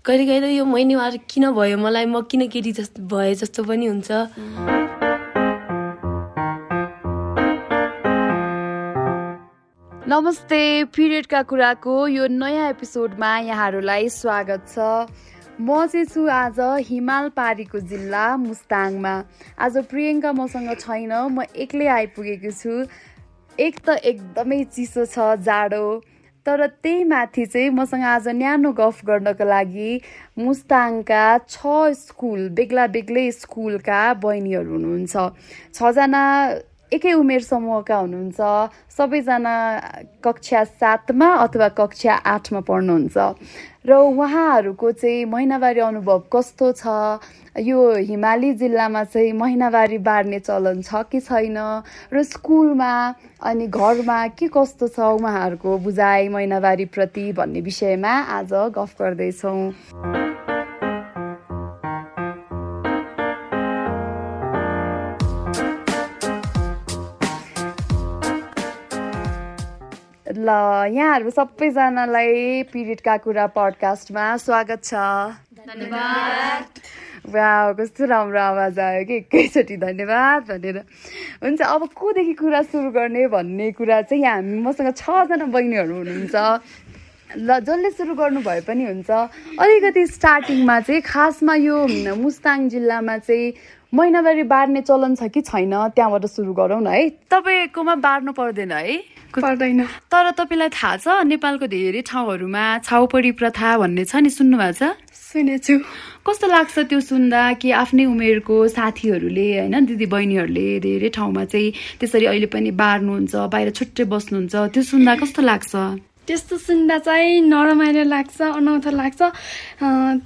कहिले 0.00 0.24
कहिले 0.26 0.48
यो 0.56 0.64
महिनावार 0.64 1.16
किन 1.28 1.44
भयो? 1.52 1.76
मलाई 1.76 2.06
म 2.08 2.20
किन 2.24 2.48
केटी 2.48 2.72
जस्तो 2.72 3.04
भए 3.04 3.34
जस्तो 3.36 3.64
पनि 3.68 3.86
हुन्छ। 3.86 4.08
नमस्ते 10.08 10.60
पिरियडका 10.96 11.42
कुराको 11.44 11.96
यो 12.16 12.26
नयाँ 12.32 12.68
एपिसोडमा 12.70 13.30
यहाँहरूलाई 13.44 14.08
स्वागत 14.08 14.72
छ। 14.72 14.78
म 15.60 15.84
चाहिँ 15.84 16.08
छु 16.08 16.24
आज 16.32 16.60
हिमाल 16.88 17.28
पारीको 17.36 17.78
जिल्ला 17.84 18.24
मुस्ताङमा। 18.40 19.14
आज 19.60 19.76
प्रियङ्का 19.84 20.32
मसँग 20.32 20.70
छैन 20.80 21.12
म 21.12 21.44
एक्लै 21.44 21.86
आइपुगेको 22.00 22.52
छु। 22.56 22.72
एक 23.60 23.74
त 23.84 24.00
एकदमै 24.00 24.64
चिसो 24.64 25.04
छ 25.04 25.36
जाडो। 25.44 25.84
तर 26.46 26.66
त्यही 26.82 27.04
माथि 27.04 27.44
चाहिँ 27.46 27.70
मसँग 27.70 28.04
आज 28.04 28.28
न्यानो 28.28 28.70
गफ 28.72 29.04
गर्नको 29.06 29.44
लागि 29.44 29.90
मुस्ताङका 30.38 31.24
छ 31.52 31.92
स्कुल 32.00 32.48
बेग्ला 32.56 32.86
बेग्लै 32.96 33.30
स्कुलका 33.40 34.00
बहिनीहरू 34.24 34.70
हुनुहुन्छ। 34.72 35.14
छजना 35.76 36.22
एकै 36.92 37.12
उमेर 37.12 37.42
समूहका 37.46 37.96
हुनुहुन्छ। 37.96 38.40
सबैजना 38.96 39.54
कक्षा 40.24 40.64
सातमा 40.80 41.28
अथवा 41.44 41.68
कक्षा 41.80 42.14
आठमा 42.34 42.60
पढ्नुहुन्छ। 42.68 43.16
र 43.84 43.96
उहाँहरूको 43.96 44.90
चाहिँ 44.92 45.24
महिनावारी 45.24 45.80
अनुभव 45.80 46.22
कस्तो 46.32 46.72
छ? 46.72 46.84
यो 47.58 47.80
हिमाली 47.96 48.52
जिल्लामा 48.54 49.04
चाहिँ 49.04 49.32
महिनावारी 49.32 49.98
बार्ने 49.98 50.38
चलन 50.38 50.82
छ 50.82 51.02
कि 51.08 51.20
छैन? 51.20 51.56
र 52.12 52.22
स्कुलमा 52.22 52.92
अनि 53.42 53.66
घरमा 53.66 54.26
के 54.36 54.48
कस्तो 54.52 54.88
छ 54.88 55.00
उहाँहरूको 55.00 55.78
बुझाइ 55.78 56.28
महिनावारीप्रति 56.28 57.32
भन्ने 57.32 57.60
विषयमा 57.60 58.12
आज 58.36 58.52
गफ 58.76 58.94
गर्दैछौँ। 59.00 60.39
ल 70.40 70.48
यहाँहरू 70.88 71.30
सबैजनालाई 71.36 72.72
पिरियडका 72.72 73.16
कुरा 73.24 73.46
पडकास्टमा 73.52 74.24
स्वागत 74.40 74.80
छ। 74.84 74.94
वा 77.28 77.48
कस्तो 77.76 78.04
राम्रो 78.08 78.40
आवाज 78.40 78.78
आयो 78.80 79.04
कि 79.04 79.14
एकैचोटि 79.20 79.76
धन्यवाद 79.76 80.40
भनेर। 80.48 80.78
हुन्छ 81.44 81.60
अब 81.60 81.82
कोदेखि 81.92 82.32
कुरा 82.40 82.62
सुरु 82.72 82.88
गर्ने 82.88 83.26
भन्ने 83.28 83.70
कुरा 83.76 84.00
चाहिँ 84.08 84.22
यहाँ 84.22 84.36
हामी 84.40 84.58
मसँग 84.64 84.88
छजना 84.96 85.44
बहिनीहरू 85.44 85.94
हुनुहुन्छ। 86.00 86.34
ल 87.36 87.60
जसले 87.60 87.90
सुरु 88.00 88.14
गर्नु 88.16 88.40
भए 88.40 88.60
पनि 88.64 88.84
हुन्छ। 88.88 89.10
अलिकति 89.60 90.06
स्टार्टिङमा 90.16 90.80
चाहिँ 90.80 91.00
खासमा 91.04 91.54
यो 91.68 91.76
मुस्ताङ 92.16 92.68
जिल्लामा 92.72 93.16
चाहिँ 93.28 93.52
महिनावारी 93.92 94.42
बार्ने 94.48 94.80
चलन 94.88 95.14
छ 95.20 95.28
कि 95.28 95.40
छैन? 95.44 95.92
त्यहाँबाट 95.92 96.24
सुरु 96.32 96.52
गरौँ 96.56 96.80
न 96.80 96.88
है। 96.88 97.28
तपाईँकोमा 97.28 97.94
बार्नु 98.00 98.32
पर्दैन 98.32 98.72
है। 98.72 99.19
पर्दैन। 99.38 99.80
तर 100.10 100.30
तपाईँलाई 100.34 100.68
थाहा 100.74 100.96
छ 100.98 101.06
नेपालको 101.30 101.66
धेरै 101.70 102.02
ठाउँहरूमा 102.02 102.64
छाउपडी 102.82 103.30
प्रथा 103.38 103.68
भन्ने 103.78 104.04
छ 104.04 104.12
नि 104.18 104.30
सुन्नुभएको 104.30 104.74
छ? 104.74 104.82
सुनेछु। 105.30 105.74
कस्तो 106.26 106.46
लाग्छ 106.50 106.76
त्यो 106.90 107.00
सुन्दा 107.00 107.40
कि 107.62 107.68
आफ्नै 107.70 108.04
उमेरको 108.10 108.56
साथीहरूले 108.74 109.46
होइन 109.62 109.76
दिदी 109.86 110.06
बहिनीहरूले 110.10 110.66
धेरै 110.82 111.08
ठाउँमा 111.14 111.44
चाहिँ 111.46 111.70
त्यसरी 112.02 112.26
अहिले 112.26 112.48
पनि 112.50 112.70
बार्नुहुन्छ 112.74 113.32
बाहिर 113.54 113.70
छुट्टै 113.70 114.04
बस्नुहुन्छ 114.10 114.54
त्यो 114.74 114.82
सुन्दा 114.82 115.12
कस्तो 115.22 115.40
लाग्छ? 115.42 115.72
त्यस्तो 116.26 116.56
सुन्दा 116.58 116.96
चाहिँ 117.06 117.40
नरमाइलो 117.46 118.04
लाग्छ 118.10 118.38
अनौठो 118.58 118.90
लाग्छ। 118.90 119.20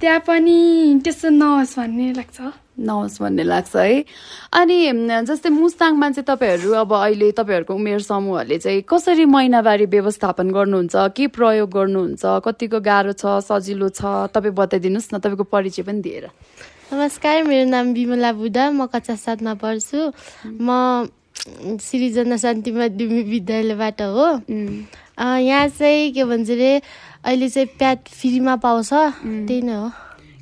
त्यहाँ 0.01 0.19
पनि 0.27 0.57
त्यस्तो 1.05 1.29
नहोस् 1.29 1.77
भन्ने 1.77 2.07
लाग्छ। 2.19 2.37
नहोस् 2.77 3.21
भन्ने 3.21 3.43
लाग्छ 3.43 3.75
है। 3.75 4.03
अनि 4.53 4.77
जस्तै 5.23 5.49
मुस्ताङमा 5.49 6.09
चाहिँ 6.11 6.25
तपाईँहरू 6.27 6.71
अब 6.75 6.93
अहिले 6.93 7.31
तपाईँहरूको 7.31 7.73
उमेर 7.73 7.99
समूहहरूले 8.03 8.57
चाहिँ 8.59 8.81
कसरी 8.83 9.25
महिनावारी 9.25 9.85
व्यवस्थापन 9.95 10.51
गर्नुहुन्छ 10.51 10.95
के 11.15 11.27
प्रयोग 11.31 11.69
गर्नुहुन्छ 11.71 12.23
कतिको 12.45 12.79
गाह्रो 12.83 13.13
छ 13.15 13.39
सजिलो 13.47 13.89
छ 13.89 14.27
तपाईँ 14.35 14.53
बताइदिनुहोस् 14.53 15.13
न 15.13 15.17
तपाईँको 15.19 15.45
परिचय 15.47 15.83
पनि 15.87 16.01
दिएर। 16.01 16.25
नमस्कार 16.93 17.43
मेरो 17.43 17.65
नाम 17.69 17.93
विमला 17.93 18.31
बुद्ध 18.33 18.57
म 18.57 18.85
कक्षा 18.91 19.15
सातमा 19.15 19.53
पढ्छु। 19.57 19.99
म 20.61 21.07
सृजना 21.81 22.37
शान्ति 22.37 22.71
माध्यमिक 22.71 23.25
विद्यालयबाट 23.27 24.01
हो। 24.01 24.27
यहाँ 25.19 25.67
चाहिँ 25.67 26.11
के 26.13 26.23
भन्छ 26.23 26.49
अरे 26.51 26.71
अहिले 27.25 27.49
चाहिँ 27.49 27.67
प्याड 27.77 27.97
फ्रीमा 28.05 28.55
पाउँछ 28.61 28.89
त्यही 28.93 29.61
नै 29.61 29.73
हो। 29.73 29.89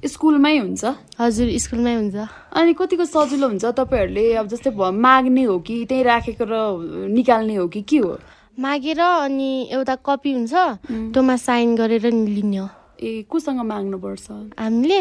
स्कुलमै 0.03 0.57
हुन्छ। 0.57 0.83
हजुर 1.19 1.47
स्कुलमै 1.63 1.95
हुन्छ। 1.95 2.15
अनि 2.51 2.73
कतिको 2.75 3.05
सजिलो 3.07 3.47
हुन्छ 3.47 3.65
तपाईँहरूले? 3.71 4.25
अब 4.35 4.45
जस्तै 4.51 4.71
माग्ने 4.75 5.43
हो 5.47 5.59
कि 5.63 5.85
त्यहीँ 5.87 6.03
राखेको 6.03 6.43
र 6.43 6.53
निकाल्ने 7.07 7.55
हो 7.55 7.67
कि 7.71 7.81
के 7.81 7.97
हो? 8.03 8.19
मागेर 8.59 8.99
अनि 8.99 9.51
एउटा 9.71 9.95
कपी 10.05 10.31
हुन्छ 10.33 10.53
त्योमा 11.15 11.35
साइन 11.39 11.75
गरेर 11.75 12.05
लिने 12.11 12.57
हो। 12.57 12.67
ए 12.99 13.23
कोसँग 13.31 13.59
माग्नुपर्छ? 13.63 14.27
हामीले 14.59 14.99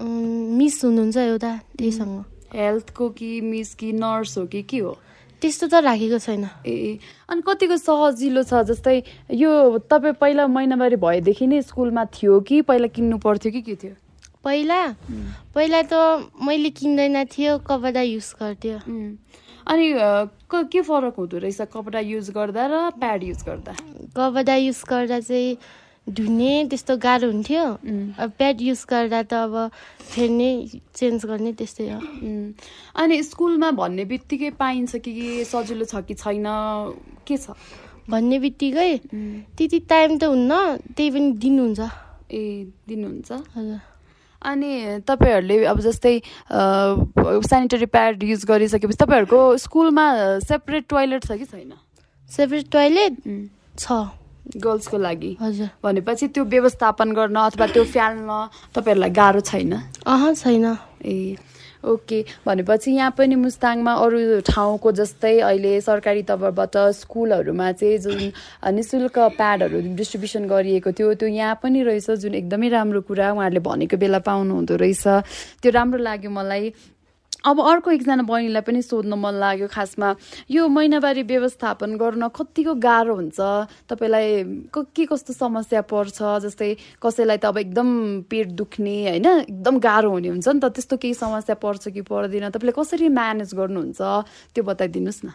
मिस 0.00 0.84
हुनुहुन्छ 0.84 1.16
एउटा 1.16 1.52
त्यहीसँग 1.78 2.16
हेल्थको 2.54 3.08
कि 3.16 3.40
मिस 3.40 3.74
कि 3.74 3.92
नर्स 3.92 4.38
हो 4.38 4.46
कि 4.46 4.62
के 4.62 4.78
हो? 4.78 4.92
त्यस्तो 5.42 5.66
त 5.66 5.74
राखेको 5.82 6.18
छैन। 6.20 6.44
ए 6.64 6.98
अनि 7.28 7.42
कतिको 7.42 7.76
सजिलो 7.76 8.42
छ? 8.44 8.62
जस्तै 8.68 9.02
यो 9.34 9.50
तपाईँ 9.90 10.14
पहिला 10.20 10.46
महिनावारी 10.46 10.96
भएदेखि 10.96 11.46
नै 11.46 11.62
स्कुलमा 11.62 12.04
थियो 12.14 12.40
कि 12.40 12.62
पहिला 12.62 12.88
किन्नु 12.92 13.18
पर्थ्यो 13.18 13.52
कि 13.52 13.60
के 13.60 13.74
थियो? 13.74 13.94
पहिला? 14.46 14.80
पहिला 15.54 15.82
त 15.90 15.94
मैले 16.38 16.70
किन्दैन 16.70 17.24
थियो 17.34 17.58
कपडा 17.66 18.02
युज 18.02 18.28
गर्थ्यो. 18.38 18.78
अनि 19.66 19.86
क- 20.54 20.82
फरक 20.86 21.14
हुँदो 21.18 21.38
रहेछ 21.42 21.60
कपडा 21.74 22.00
युज 22.00 22.30
गर्दा 22.30 22.66
र 22.70 22.90
प्याड 22.94 23.22
युज 23.24 23.42
गर्दा? 23.42 23.72
कपडा 24.14 24.54
युज 24.54 24.82
गर्दा 24.88 25.18
चाहिँ 25.20 25.58
धुने 26.06 26.52
त्यस्तो 26.70 26.96
गाह्रो 26.96 27.30
हुन्थ्यो। 27.32 27.64
अब 28.22 28.30
प्याड 28.38 28.62
युज 28.62 28.86
गर्दा 28.90 29.22
त 29.22 29.34
अब 29.34 29.70
फेर्ने 30.14 30.50
चेन्ज 30.94 31.26
गर्ने 31.26 31.52
त्यस्तै 31.52 31.90
हो. 31.90 31.98
अनि 32.96 33.22
स्कुलमा 33.22 33.70
भन्ने 33.70 34.04
बित्तिकै 34.04 34.50
पाइन्छ 34.50 34.96
कि 34.96 35.12
के 35.12 35.44
सजिलो 35.44 35.84
छ 35.84 36.06
कि 36.06 36.14
छैन 36.14 36.46
के 37.26 37.36
छ? 37.36 37.50
भन्ने 38.10 38.38
बित्तिकै 38.38 39.00
त्यति 39.58 39.78
टाइम 39.90 40.18
त 40.18 40.24
हुन्न 40.24 40.76
त्यही 40.94 41.10
पनि 41.10 41.32
दिनुहुन्छ। 41.32 41.80
ए 42.30 42.70
दिनुहुन्छ। 42.88 43.32
हजुर। 43.32 43.95
अनि 44.42 45.00
तपाईँहरूले 45.08 45.64
अब 45.64 45.80
जस्तै 45.80 46.14
सेनिटरी 46.52 47.86
प्याड 47.86 48.22
युज 48.22 48.44
गरिसकेपछि 48.44 48.96
तपाईँहरूको 48.96 49.40
स्कुलमा 49.58 50.06
सेपरेट 50.44 50.84
टोइलेट 50.88 51.24
छ 51.24 51.32
कि 51.32 51.44
छैन? 51.44 51.72
सेपरेट 52.30 52.70
टोइलेट 52.72 53.12
छ। 53.78 53.92
गर्ल्सको 54.56 54.98
लागि? 54.98 55.36
हजुर। 55.40 55.68
भनेपछि 55.82 56.26
त्यो 56.28 56.44
व्यवस्थापन 56.44 57.12
गर्न 57.12 57.36
अथवा 57.36 57.66
त्यो 57.66 57.84
फ्याल्न 57.84 58.30
तपाईँहरूलाई 58.74 59.10
गाह्रो 59.10 59.40
छैन? 59.40 59.72
अह 60.06 60.32
छैन। 60.34 60.76
ए। 61.04 61.36
ओके 61.86 62.24
भनेपछि 62.46 62.90
यहाँ 62.90 63.14
पनि 63.18 63.34
मुस्ताङमा 63.36 63.92
अरू 63.94 64.40
ठाउँको 64.46 64.92
जस्तै 64.92 65.38
अहिले 65.40 65.80
सरकारी 65.80 66.22
तर्फबाट 66.22 66.76
स्कुलहरूमा 67.00 67.70
चाहिँ 67.72 67.98
जुन 67.98 68.22
नि 68.74 68.82
शुल्क 68.82 69.18
प्याडहरू 69.36 69.80
डिस्ट्रिब्युसन 69.96 70.46
गरिएको 70.48 70.92
थियो 70.92 71.14
त्यो 71.14 71.28
यहाँ 71.28 71.58
पनि 71.62 71.82
रहेछ 71.82 72.10
जुन 72.22 72.34
एकदमै 72.34 72.68
राम्रो 72.68 73.00
कुरा 73.06 73.32
उहाँहरूले 73.32 73.60
भनेको 73.60 73.96
बेला 73.96 74.18
पाउनु 74.18 74.54
हुँदो 74.54 74.76
रहेछ। 74.76 75.06
त्यो 75.62 75.70
राम्रो 75.70 75.98
लाग्यो 76.02 76.30
मलाई। 76.30 76.72
अब 77.46 77.60
अर्को 77.60 77.90
एकजना 77.90 78.22
बहिनीलाई 78.22 78.62
पनि 78.62 78.82
सोध्न 78.82 79.14
मन 79.14 79.32
लाग्यो 79.32 79.68
खासमा। 79.68 80.16
यो 80.50 80.68
महिनावारी 80.68 81.22
व्यवस्थापन 81.22 81.96
गर्न 81.96 82.28
कतिको 82.28 82.74
गाह्रो 82.74 83.14
हुन्छ? 83.14 83.36
तपाईँलाई 83.88 84.44
क- 84.74 85.06
कस्तो 85.12 85.32
समस्या 85.32 85.80
पर्छ? 85.80 86.18
जस्तै 86.22 86.76
कसैलाई 87.02 87.36
त 87.36 87.44
अब 87.44 87.58
एकदम 87.58 88.20
पेट 88.22 88.48
दुख्ने 88.48 89.08
होइन? 89.08 89.26
एकदम 89.26 89.78
गाह्रो 89.78 90.10
हुने 90.10 90.28
हुन्छ 90.28 90.48
नि 90.48 90.60
त। 90.60 90.64
त्यस्तो 90.64 90.96
केही 90.96 91.14
समस्या 91.14 91.54
पर्छ 91.54 91.88
कि 91.88 92.00
पर्दैन? 92.00 92.50
तपाईँले 92.50 92.72
कसरी 92.72 93.08
म्यानेज 93.08 93.54
गर्नुहुन्छ? 93.54 93.98
त्यो 94.54 94.64
बताइदिनुहोस् 94.64 95.24
न। 95.24 95.32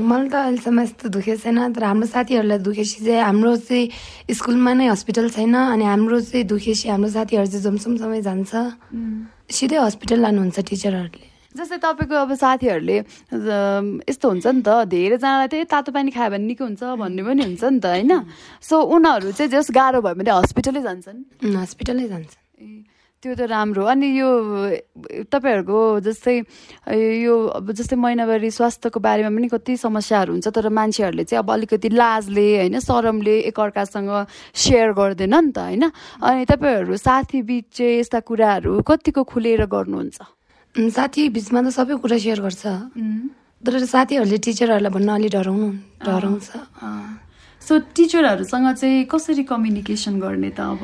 मलाई 0.00 0.28
त 0.28 0.34
अहिलेसम्म 0.34 0.80
यस्तो 0.80 1.08
दुखेको 1.08 1.36
छैन 1.36 1.72
तर 1.72 1.84
हाम्रो 1.84 2.06
साथीहरूलाई 2.06 2.58
दुखेपछि 2.58 3.04
चाहिँ 3.04 3.22
हाम्रो 3.22 3.56
चाहिँ 3.56 3.90
स्कुलमा 4.30 4.72
नै 4.72 4.86
हस्पिटल 4.88 5.30
छैन 5.30 5.54
अनि 5.54 5.84
हाम्रो 5.84 6.20
चाहिँ 6.20 6.44
दुखेपछि 6.44 6.88
हाम्रो 6.88 7.10
साथीहरू 7.10 7.46
चाहिँ 7.46 7.64
जमसमसम्मै 7.64 8.22
जान्छ। 8.22 8.50
सिधै 9.50 9.76
हस्पिटल 9.76 10.20
लानुहुन्छ 10.20 10.60
टिचरहरूले। 10.60 11.32
जस्तै 11.52 11.78
तपाईँको 11.84 12.14
अब 12.16 12.32
साथीहरूले 12.34 12.96
यस्तो 14.08 14.26
हुन्छ 14.28 14.46
नि 14.46 14.62
त 14.64 14.88
धेरैजनालाई 14.88 15.48
चाहिँ 15.52 15.66
तातो 15.68 15.90
पानी 15.92 16.10
खायो 16.10 16.30
भने 16.32 16.46
निको 16.48 16.64
हुन्छ 16.64 16.82
भन्ने 16.96 17.22
पनि 17.22 17.42
हुन्छ 17.44 17.64
नि 17.64 17.80
त 17.80 17.86
होइन? 17.86 18.12
सो 18.60 18.74
उनीहरू 18.80 19.32
चाहिँ 19.36 19.50
जस 19.52 19.68
गाह्रो 19.70 20.00
भयो 20.00 20.14
भने 20.16 20.30
हस्पिटलै 20.32 20.82
जान्छन्। 20.82 21.18
हस्पिटलै 21.44 22.08
जान्छ 22.08 22.32
ए 22.58 22.88
त्यो 23.22 23.34
त 23.38 23.46
राम्रो। 23.46 23.86
अनि 23.86 24.06
यो 24.18 24.28
तपाईँहरूको 25.30 25.78
जस्तै 26.02 26.42
यो 27.22 27.34
अब 27.54 27.70
जस्तै 27.70 27.94
महिनावारी 27.94 28.50
स्वास्थ्यको 28.50 28.98
बारेमा 28.98 29.30
पनि 29.30 29.46
कति 29.46 29.76
समस्याहरू 29.78 30.32
हुन्छ 30.34 30.48
तर 30.50 30.66
मान्छेहरूले 30.74 31.24
चाहिँ 31.30 31.38
अब 31.38 31.50
अलिकति 31.54 31.88
लाजले 31.94 32.46
होइन 32.66 32.78
शरमले 32.82 33.36
एकअर्कासँग 33.54 34.10
सेयर 34.58 34.90
गर्दैन 34.98 35.34
नि 35.38 35.52
त 35.54 35.58
होइन? 35.62 35.84
अनि 36.18 36.44
तपाईँहरू 36.50 36.96
साथी 36.98 37.42
बिच 37.46 37.66
चाहिँ 37.78 38.02
यस्ता 38.02 38.20
कुराहरू 38.26 38.82
कतिको 38.82 39.22
खुलेर 39.22 39.70
गर्नुहुन्छ? 39.70 40.18
साथी 40.72 41.28
बिचमा 41.36 41.60
त 41.62 41.68
सबै 41.68 42.00
कुरा 42.00 42.16
सेयर 42.16 42.40
गर्छ। 42.40 42.64
तर 43.60 43.72
साथीहरूले 43.84 44.38
टिचरहरूलाई 44.40 44.92
भन्न 44.96 45.08
अलि 45.20 45.28
डराउनु 45.36 45.68
डराउँछ। 46.00 46.48
सो 47.62 47.72
टिचरहरूसँग 47.92 48.66
चाहिँ 48.80 49.04
कसरी 49.04 49.44
कम्युनिकेसन 49.52 50.16
गर्ने 50.18 50.50
त 50.56 50.60
अब? 50.64 50.82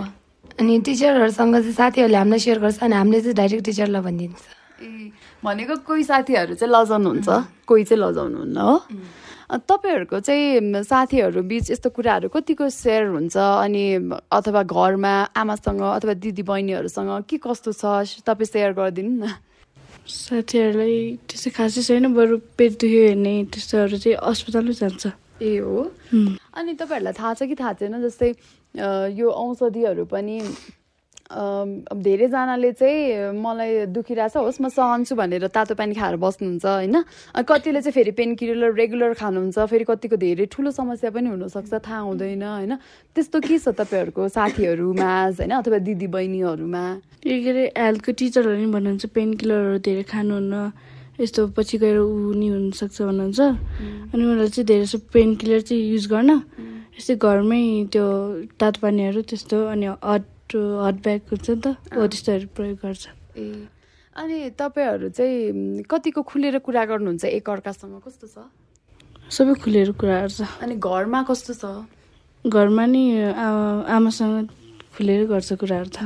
अनि 0.60 0.74
टिचरहरूसँग 0.84 1.54
चाहिँ 1.56 1.72
साथीहरूले 1.72 2.18
हामीलाई 2.20 2.38
सेयर 2.38 2.58
गर्छ 2.60 2.78
अनि 2.84 2.94
हामीले 3.00 3.20
चाहिँ 3.24 3.34
डाइरेक्ट 3.40 3.64
टिचरलाई 3.64 4.02
भनिदिन्छ। 4.04 4.44
ए 4.78 5.10
भनेको 5.42 5.74
कोही 5.88 6.04
साथीहरू 6.04 6.54
चाहिँ 6.60 6.68
लजाउनुहुन्छ? 6.68 7.28
कोही 7.66 7.84
चाहिँ 7.88 8.00
लजाउनुहुन्न 8.04 8.56
हो? 8.60 8.74
तपाईँहरूको 9.48 10.20
चाहिँ 10.20 10.84
साथीहरू 10.84 11.40
बिच 11.48 11.70
यस्तो 11.72 11.88
कुराहरू 11.96 12.28
कतिको 12.28 12.68
सेयर 12.68 13.08
हुन्छ? 13.08 13.36
अनि 13.40 13.84
अथवा 14.28 14.62
घरमा 14.68 15.14
आमासँग 15.32 15.80
अथवा 15.80 16.14
दिदी 16.20 16.42
बहिनीहरूसँग 16.44 17.24
के 17.24 17.36
कस्तो 17.40 17.72
छ? 17.72 18.20
तपाईँ 18.22 18.52
सेयर 18.52 18.72
गरिदिनु 18.76 19.24
न। 19.24 19.26
साथीहरूलाई 20.08 20.96
त्यस्तो 21.28 21.50
खासै 21.56 21.82
छैन 21.88 22.12
बरु 22.16 22.36
पेट 22.56 22.72
दुख्यो 22.80 23.02
भने 23.08 23.34
त्यस्तोहरू 23.52 23.96
चाहिँ 24.02 24.16
अस्पतालै 24.30 24.74
जान्छ। 24.80 25.04
ए 25.42 25.52
हो? 25.60 25.82
अनि 26.58 26.72
तपाईँहरूलाई 26.80 27.14
थाहा 27.14 27.32
छ 27.34 27.40
कि 27.46 27.54
थाहा 27.54 27.72
छैन 27.78 27.94
जस्तै 28.02 28.30
यो 29.14 29.28
औषधिहरू 29.28 30.04
पनि 30.10 30.36
धेरैजनाले 31.28 32.72
चाहिँ 32.72 33.36
मलाई 33.36 33.86
दुखिरहेछ 33.92 34.36
होस् 34.36 34.60
म 34.60 34.68
सहन्छु 34.72 35.14
भनेर 35.14 35.46
तातो 35.52 35.74
पानी 35.76 35.94
खाएर 35.94 36.16
बस्नुहुन्छ 36.16 36.64
होइन? 36.64 36.96
अनि 37.36 37.44
कतिले 37.44 37.80
चाहिँ 37.84 37.92
फेरि 37.92 38.12
पेन 38.16 38.34
किलर 38.40 38.72
रेगुलर 38.72 39.12
खानुहुन्छ 39.12 39.58
फेरि 39.68 39.84
कतिको 39.84 40.16
धेरै 40.16 40.46
ठुलो 40.48 40.70
समस्या 40.72 41.10
पनि 41.12 41.28
हुनसक्छ 41.28 41.74
थाहा 41.84 42.00
हुँदैन 42.08 42.42
होइन? 42.42 42.72
त्यस्तो 43.12 43.40
के 43.44 43.58
छ 43.60 43.76
तपाईँहरूको 43.76 44.28
साथीहरूमा 44.28 45.10
होइन? 45.36 45.52
अथवा 45.52 45.78
दिदी 45.84 46.06
बहिनीहरूमा 46.08 46.84
के 47.20 47.36
के 47.44 47.50
अरे 47.50 47.64
हेल्थको 47.76 48.12
टिचरहरूले 48.16 48.64
पनि 48.64 48.72
भन्नुहुन्छ 48.72 49.04
पेन 49.12 49.28
किलरहरू 49.36 49.78
धेरै 49.84 50.04
खानुहुन्न 50.08 50.54
यस्तो 51.20 51.40
पछि 51.52 51.76
गएर 51.82 51.98
ऊ 51.98 52.32
नि 52.40 52.48
हुनसक्छ 52.48 52.96
भन्नुहुन्छ। 53.04 53.40
अनि 54.16 54.22
मलाई 54.24 54.48
चाहिँ 54.48 54.64
धेरै 54.64 54.84
जस्तो 54.88 54.98
पेन 55.12 55.28
किलर 55.36 55.60
चाहिँ 55.60 55.82
युज 55.92 56.04
गर्न 56.08 56.30
यस्तै 56.96 57.14
घरमै 57.20 57.62
त्यो 57.92 58.06
तातो 58.56 58.78
पानीहरू 58.80 59.20
त्यस्तो 59.28 59.56
अनि 59.76 59.86
हट 59.92 60.24
हट 60.54 60.96
ब्याग 61.04 61.20
हुन्छ 61.30 61.46
नि 61.50 61.60
त 61.60 61.66
हो 61.92 62.06
त्यस्तोहरू 62.06 62.46
प्रयोग 62.56 62.78
गर्छ। 62.84 63.04
ए 63.36 63.68
अनि 64.16 64.36
तपाईँहरू 64.58 65.08
चाहिँ 65.14 65.84
कतिको 65.90 66.20
खुलेर 66.22 66.58
कुरा 66.64 66.84
गर्नुहुन्छ 66.90 67.24
एकअर्कासँग 67.24 68.00
कस्तो 68.06 68.26
छ? 68.26 68.36
सबै 69.30 69.54
खुलेर 69.62 69.92
कुराहरू 69.94 70.32
छ 70.32 70.40
अनि 70.64 70.74
घरमा 70.80 71.20
कस्तो 71.28 71.52
छ? 71.54 71.64
घरमा 72.44 72.84
नि 72.86 73.04
आमासँग 73.86 74.48
खुलेर 74.96 75.26
गर्छ 75.30 75.52
कुराहरू 75.60 75.90
त। 75.92 75.98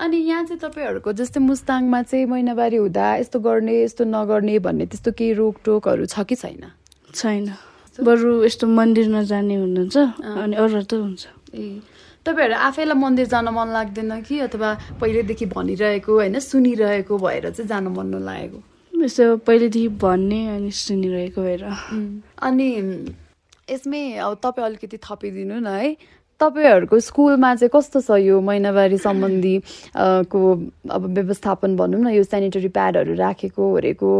अनि 0.00 0.16
यहाँ 0.16 0.44
चाहिँ 0.44 0.60
तपाईँहरूको 0.60 1.12
जस्तै 1.12 1.40
मुस्ताङमा 1.40 2.00
चाहिँ 2.08 2.26
महिनावारी 2.30 2.76
हुँदा 2.76 3.06
यस्तो 3.20 3.38
गर्ने 3.40 3.74
यस्तो 3.82 4.04
नगर्ने 4.06 4.58
भन्ने 4.64 4.86
त्यस्तो 4.86 5.10
केही 5.12 5.32
रोकटोकहरू 5.40 6.04
छ 6.06 6.24
कि 6.24 6.36
छैन? 6.36 6.70
छैन। 7.12 7.44
बरु 8.00 8.44
यस्तो 8.44 8.64
मन्दिर 8.66 9.06
नजाने 9.12 9.54
हुनुहुन्छ 9.60 9.96
अनि 10.24 10.54
अरूहरू 10.56 10.86
त 10.86 10.92
हुन्छ। 10.94 11.24
ए 11.52 11.82
तपाईँहरू 12.26 12.54
आफैलाई 12.54 12.98
मन्दिर 13.00 13.26
जान 13.26 13.48
मन 13.48 13.68
लाग्दैन 13.72 14.20
कि? 14.22 14.38
अथवा 14.46 14.68
पहिल्यैदेखि 15.00 15.46
भनिरहेको 15.46 16.12
होइन 16.12 16.38
सुनिरहेको 16.38 17.18
भएर 17.18 17.50
चाहिँ 17.50 17.68
जान 17.68 17.88
मन 17.96 18.06
नलागेको? 18.14 18.58
यस्तो 18.92 19.36
पहिलेदेखि 19.48 19.88
भन्ने 19.96 20.40
अनि 20.48 20.70
सुनिरहेको 20.70 21.40
भएर। 21.42 21.64
अनि 22.44 22.68
यसमै 23.70 24.02
अब 24.20 24.34
तपाईँ 24.44 24.66
अलिकति 24.66 24.98
थपिदिनु 24.98 25.58
न 25.60 25.66
है। 25.66 25.96
तपाईँहरूको 26.40 27.00
स्कुलमा 27.00 27.54
चाहिँ 27.54 27.70
कस्तो 27.72 28.00
छ 28.00 28.16
यो 28.20 28.40
महिनावारी 28.40 28.98
सम्बन्धी 28.98 29.56
को 30.32 30.40
अब 30.90 31.02
व्यवस्थापन 31.16 31.76
भनौँ 31.76 32.00
न 32.00 32.08
यो 32.16 32.22
सेनिटरी 32.24 32.68
प्याडहरू 32.68 33.14
राखेको 33.14 33.62
ओरेको 33.72 34.10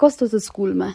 कस्तो 0.00 0.26
छ 0.26 0.34
स्कुलमा? 0.40 0.88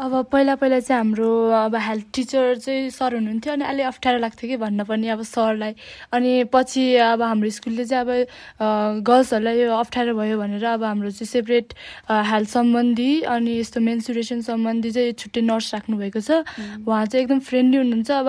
अब 0.00 0.12
पहिला 0.32 0.54
पहिला 0.56 0.78
चाहिँ 0.80 0.96
हाम्रो 0.96 1.28
अब 1.52 1.74
हेल्थ 1.76 2.04
टिचर 2.14 2.56
चाहिँ 2.56 2.88
सर 2.90 3.14
हुनुहुन्थ्यो 3.14 3.52
अनि 3.52 3.64
अलिक 3.64 3.86
अप्ठ्यारो 3.86 4.18
लाग्थ्यो 4.18 4.48
कि 4.48 4.56
भन्न 4.56 4.84
पनि 4.88 5.08
अब 5.12 5.22
सरलाई। 5.28 5.74
अनि 6.16 6.44
पछि 6.48 6.84
अब 7.04 7.22
हाम्रो 7.22 7.50
स्कुलले 7.52 7.84
चाहिँ 7.84 8.00
अब 8.00 9.04
गर्ल्सहरूलाई 9.04 9.60
यो 9.60 9.76
अप्ठ्यारो 9.76 10.14
भयो 10.16 10.38
भनेर 10.40 10.64
अब 10.64 10.84
हाम्रो 10.84 11.10
चाहिँ 11.10 11.28
सेपरेट 11.28 11.74
हेल्थ 12.08 12.48
सम्बन्धी 12.48 13.12
अनि 13.28 13.58
यस्तो 13.60 13.80
मेन्सुरेसन 13.80 14.40
सम्बन्धी 14.48 14.90
चाहिँ 14.90 15.12
छुट्टै 15.20 15.40
नर्स 15.44 15.68
राख्नुभएको 15.74 16.20
छ। 16.24 16.48
उहाँ 16.88 17.04
चाहिँ 17.04 17.24
एकदम 17.24 17.38
फ्रेन्डली 17.44 17.76
हुनुहुन्छ। 17.76 18.10
अब 18.10 18.28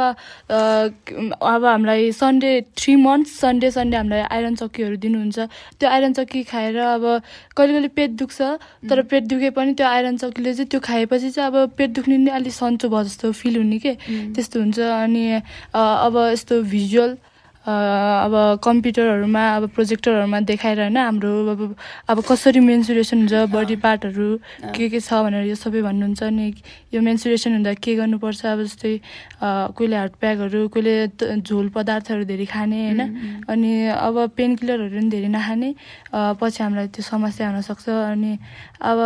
अब 1.40 1.66
हामीलाई 1.72 2.12
Sunday 2.20 2.52
three 2.76 2.96
months 3.00 3.40
Sunday 3.40 3.72
Sunday 3.72 3.96
हामीलाई 3.98 4.28
आइरन 4.28 4.56
चक्कीहरू 4.60 4.96
दिनुहुन्छ। 5.08 5.40
त्यो 5.80 5.88
आइरन 5.88 6.14
चक्की 6.20 6.44
खाएर 6.52 6.78
अब 7.00 7.04
कहिले 7.56 7.72
कहिले 7.74 7.88
पेट 7.96 8.12
दुख्छ। 8.20 8.40
तर 8.92 9.02
पेट 9.08 9.24
दुखे 9.32 9.50
पनि 9.56 9.74
त्यो 9.80 9.88
आइरन 9.88 10.18
चक्कीले 10.20 10.54
चाहिँ 10.54 10.68
त्यो 10.68 10.80
खाएपछि 10.84 11.32
चाहिँ 11.32 11.48
अब 11.48 11.60
पेट 11.78 11.90
दुख्ने 11.96 12.18
नि 12.18 12.30
अलिक 12.32 12.54
सन्चो 12.54 12.90
भयो 12.90 13.04
जस्तो 13.04 13.32
फिल 13.32 13.58
हुने 13.58 13.78
के? 13.80 13.94
त्यस्तो 14.34 14.60
हुन्छ। 14.60 14.80
अनि 14.80 15.24
अब 15.74 16.14
यस्तो 16.34 16.62
भिजुअल 16.66 17.18
अब 17.62 18.34
कम्प्युटरहरूमा 18.66 19.42
अब 19.56 19.64
प्रोजेक्टरहरूमा 19.78 20.40
देखाएर 20.50 20.80
होइन 20.82 20.98
हाम्रो 20.98 21.30
अब 21.54 21.62
अब 22.10 22.18
कसरी 22.26 22.58
मेन्सुरेसन 22.58 23.18
हुन्छ 23.30 23.54
बडी 23.54 23.76
पार्टहरू 23.86 24.30
के 24.74 24.90
के 24.90 25.00
छ 25.00 25.14
भनेर 25.22 25.46
यो 25.46 25.56
सबै 25.56 25.82
भन्नुहुन्छ। 25.86 26.24
अनि 26.26 26.46
यो 26.90 27.02
मेन्सुरेसन 27.06 27.54
हुँदा 27.62 27.74
के 27.78 27.96
गर्नुपर्छ? 28.02 28.42
अब 28.46 28.60
जस्तै 28.66 28.94
कोहीले 29.78 29.96
हार्ट 29.96 30.14
प्याकहरू 30.18 30.68
कोहीले 30.74 31.38
झोल 31.38 31.70
पदार्थहरू 31.70 32.24
धेरै 32.26 32.46
खाने 32.50 32.82
होइन। 32.82 33.46
अनि 33.46 33.72
अब 33.94 34.16
पेन 34.34 34.56
किलरहरू 34.58 34.98
पनि 34.98 35.10
धेरै 35.14 35.30
नखाने। 35.30 35.70
पछि 36.42 36.60
हामीलाई 36.66 36.88
त्यो 36.98 37.04
समस्या 37.06 37.46
हुनसक्छ। 37.46 37.86
अनि 37.94 38.32
अब 38.82 38.98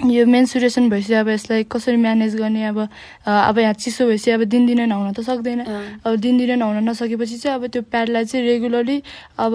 यो 0.00 0.24
मेन्सुरेसन 0.26 0.88
भएपछि 0.90 1.14
अब 1.14 1.28
यसलाई 1.28 1.64
कसरी 1.68 1.96
म्यानेज 1.96 2.34
गर्ने 2.36 2.64
अब 2.64 2.78
अब 3.26 3.58
यहाँ 3.58 3.72
चिसो 3.76 4.06
भएपछि 4.06 4.30
अब 4.30 4.42
दिनदिनै 4.48 4.86
नुहाउन 4.86 5.12
त 5.12 5.20
सक्दैन। 5.20 5.60
अब 6.04 6.16
दिनदिनै 6.16 6.56
नुहाउन 6.56 6.88
नसकेपछि 6.88 7.36
चाहिँ 7.36 7.56
अब 7.60 7.66
त्यो 7.68 7.82
प्याडलाई 7.84 8.24
चाहिँ 8.24 8.46
रेगुलरली 8.46 8.96
अब 9.38 9.52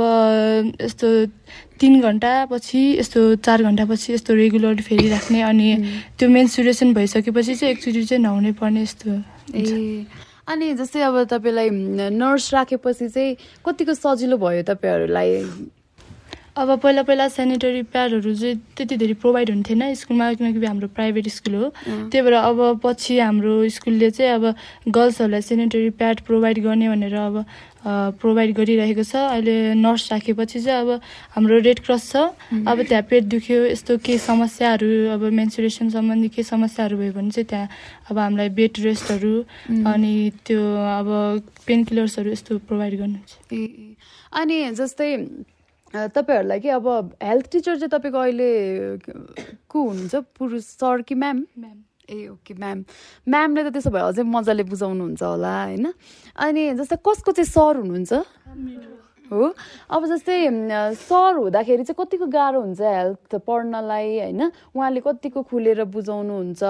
यस्तो 0.81 1.07
तिन 1.81 2.01
घन्टा 2.01 2.31
पछि 2.51 2.81
यस्तो 2.99 3.35
चार 3.41 3.63
घन्टा 3.63 3.85
पछि 3.89 4.13
यस्तो 4.13 4.33
रेगुलरली 4.33 4.83
फेरि 4.85 5.07
राख्ने 5.09 5.41
अनि 5.41 5.67
त्यो 6.19 6.29
मेन्सुरेसन 6.29 6.93
भइसकेपछि 6.93 7.55
चाहिँ 7.55 7.73
एकचोटि 7.73 8.03
चाहिँ 8.05 8.21
नुहाउनै 8.23 8.51
पर्ने 8.61 8.83
यस्तो। 8.83 9.09
ए। 9.55 10.05
अनि 10.45 10.73
जस्तै 10.77 11.01
अब 11.01 11.23
तपाईँलाई 11.25 11.69
नर्स 12.13 12.53
राखेपछि 12.53 13.07
चाहिँ 13.09 13.35
कतिको 13.65 13.93
सजिलो 13.93 14.37
भयो 14.37 14.63
तपाईँहरूलाई? 14.63 15.41
अब 16.55 16.69
पहिला 16.79 17.01
पहिला 17.03 17.27
सेनिटरी 17.29 17.81
प्याडहरू 17.91 18.33
चाहिँ 18.33 18.55
त्यति 18.79 18.95
धेरै 18.95 19.13
प्रोभाइड 19.19 19.49
हुन्थेन। 19.51 19.81
स्कुलमा 19.91 20.33
किनकि 20.39 20.65
हाम्रो 20.65 20.87
प्राइभेट 20.95 21.27
स्कुल 21.27 21.55
हो। 21.55 21.67
त्यही 22.07 22.21
भएर 22.23 22.33
अब 22.33 22.79
पछि 22.79 23.19
हाम्रो 23.19 23.67
स्कुलले 23.75 24.09
चाहिँ 24.15 24.31
अब 24.39 24.43
गर्ल्सहरूलाई 24.87 25.41
सेनिटरी 25.41 25.89
प्याड 25.99 26.19
प्रोभाइड 26.23 26.57
गर्ने 26.63 26.87
भनेर 26.89 27.15
अब 27.15 27.35
प्रोभाइड 28.19 28.55
गरिरहेको 28.55 29.03
छ। 29.03 29.15
अहिले 29.35 29.75
नर्स 29.83 30.11
राखेपछि 30.11 30.59
चाहिँ 30.63 30.79
अब 30.79 30.89
हाम्रो 31.35 31.59
रेड 31.59 31.79
क्रस 31.83 32.03
छ। 32.11 32.15
अब 32.63 32.77
त्यहाँ 32.87 33.03
पेट 33.03 33.23
दुख्यो 33.35 33.59
यस्तो 33.75 33.97
केही 33.99 34.17
समस्याहरू 34.23 35.11
अब 35.11 35.21
मेन्सुरेसन 35.35 35.89
सम्बन्धी 35.91 36.27
केही 36.39 36.43
समस्याहरू 36.55 36.97
भयो 36.97 37.13
भने 37.19 37.31
चाहिँ 37.35 37.47
त्यहाँ 37.51 37.67
अब 38.09 38.17
हामीलाई 38.17 38.49
बेड 38.55 38.79
रेस्टहरू 38.79 39.35
अनि 39.91 40.13
त्यो 40.47 40.61
अब 40.63 41.07
पेन 41.67 41.83
किलर्सहरू 41.83 42.31
यस्तो 42.31 42.57
प्रोभाइड 42.63 42.93
गर्नुहुन्छ। 42.95 43.59
अनि 44.39 44.57
जस्तै 44.71 45.11
तपाईँहरूलाई 45.93 46.59
कि 46.59 46.69
अब 46.69 46.87
हेल्थ 47.23 47.45
टिचर 47.51 47.75
चाहिँ 47.79 47.89
तपाईँको 47.89 48.19
अहिले 48.19 48.51
को 49.69 49.77
हुनुहुन्छ? 49.81 50.15
पुरुष 50.37 50.63
सर 50.81 51.01
कि 51.07 51.15
म्याम 51.15 51.45
म्याम 51.59 51.77
ए 52.09 52.27
ओके 52.27 52.53
म्याम 52.53 52.83
म्यामले 53.27 53.63
त 53.63 53.73
त्यसो 53.73 53.89
भए 53.89 54.01
अझै 54.01 54.23
मजाले 54.23 54.63
बुझाउनुहुन्छ 54.65 55.23
होला 55.23 55.53
होइन? 55.63 55.85
अनि 56.37 56.61
जस्तै 56.81 56.97
कसको 57.05 57.31
चाहिँ 57.31 57.49
सर 57.49 57.75
हुनुहुन्छ? 57.81 58.13
हो? 59.31 59.53
अब 59.89 60.01
जस्तै 60.05 60.37
सर 61.01 61.33
हुँदाखेरि 61.37 61.83
चाहिँ 61.83 61.97
कतिको 61.97 62.25
गाह्रो 62.29 62.61
हुन्छ 62.61 62.81
हेल्थ 62.81 63.35
पढ्नलाई 63.41 64.09
होइन? 64.19 64.41
उहाँले 64.75 65.01
कतिको 65.01 65.41
खुलेर 65.49 65.83
बुझाउनुहुन्छ 65.89 66.63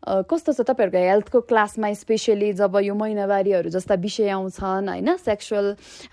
कस्तो 0.00 0.52
छ 0.52 0.60
तपाईँहरूको 0.64 0.98
हेल्थको 0.98 1.40
क्लासमा 1.44 1.92
स्पेसियली 1.92 2.52
जब 2.56 2.76
यो 2.82 2.94
महिनावारीहरू 2.94 3.70
जस्ता 3.70 3.94
विषय 4.00 4.28
आउँछन् 4.32 4.88
होइन? 4.88 5.16
सेक्सुअल 5.20 5.66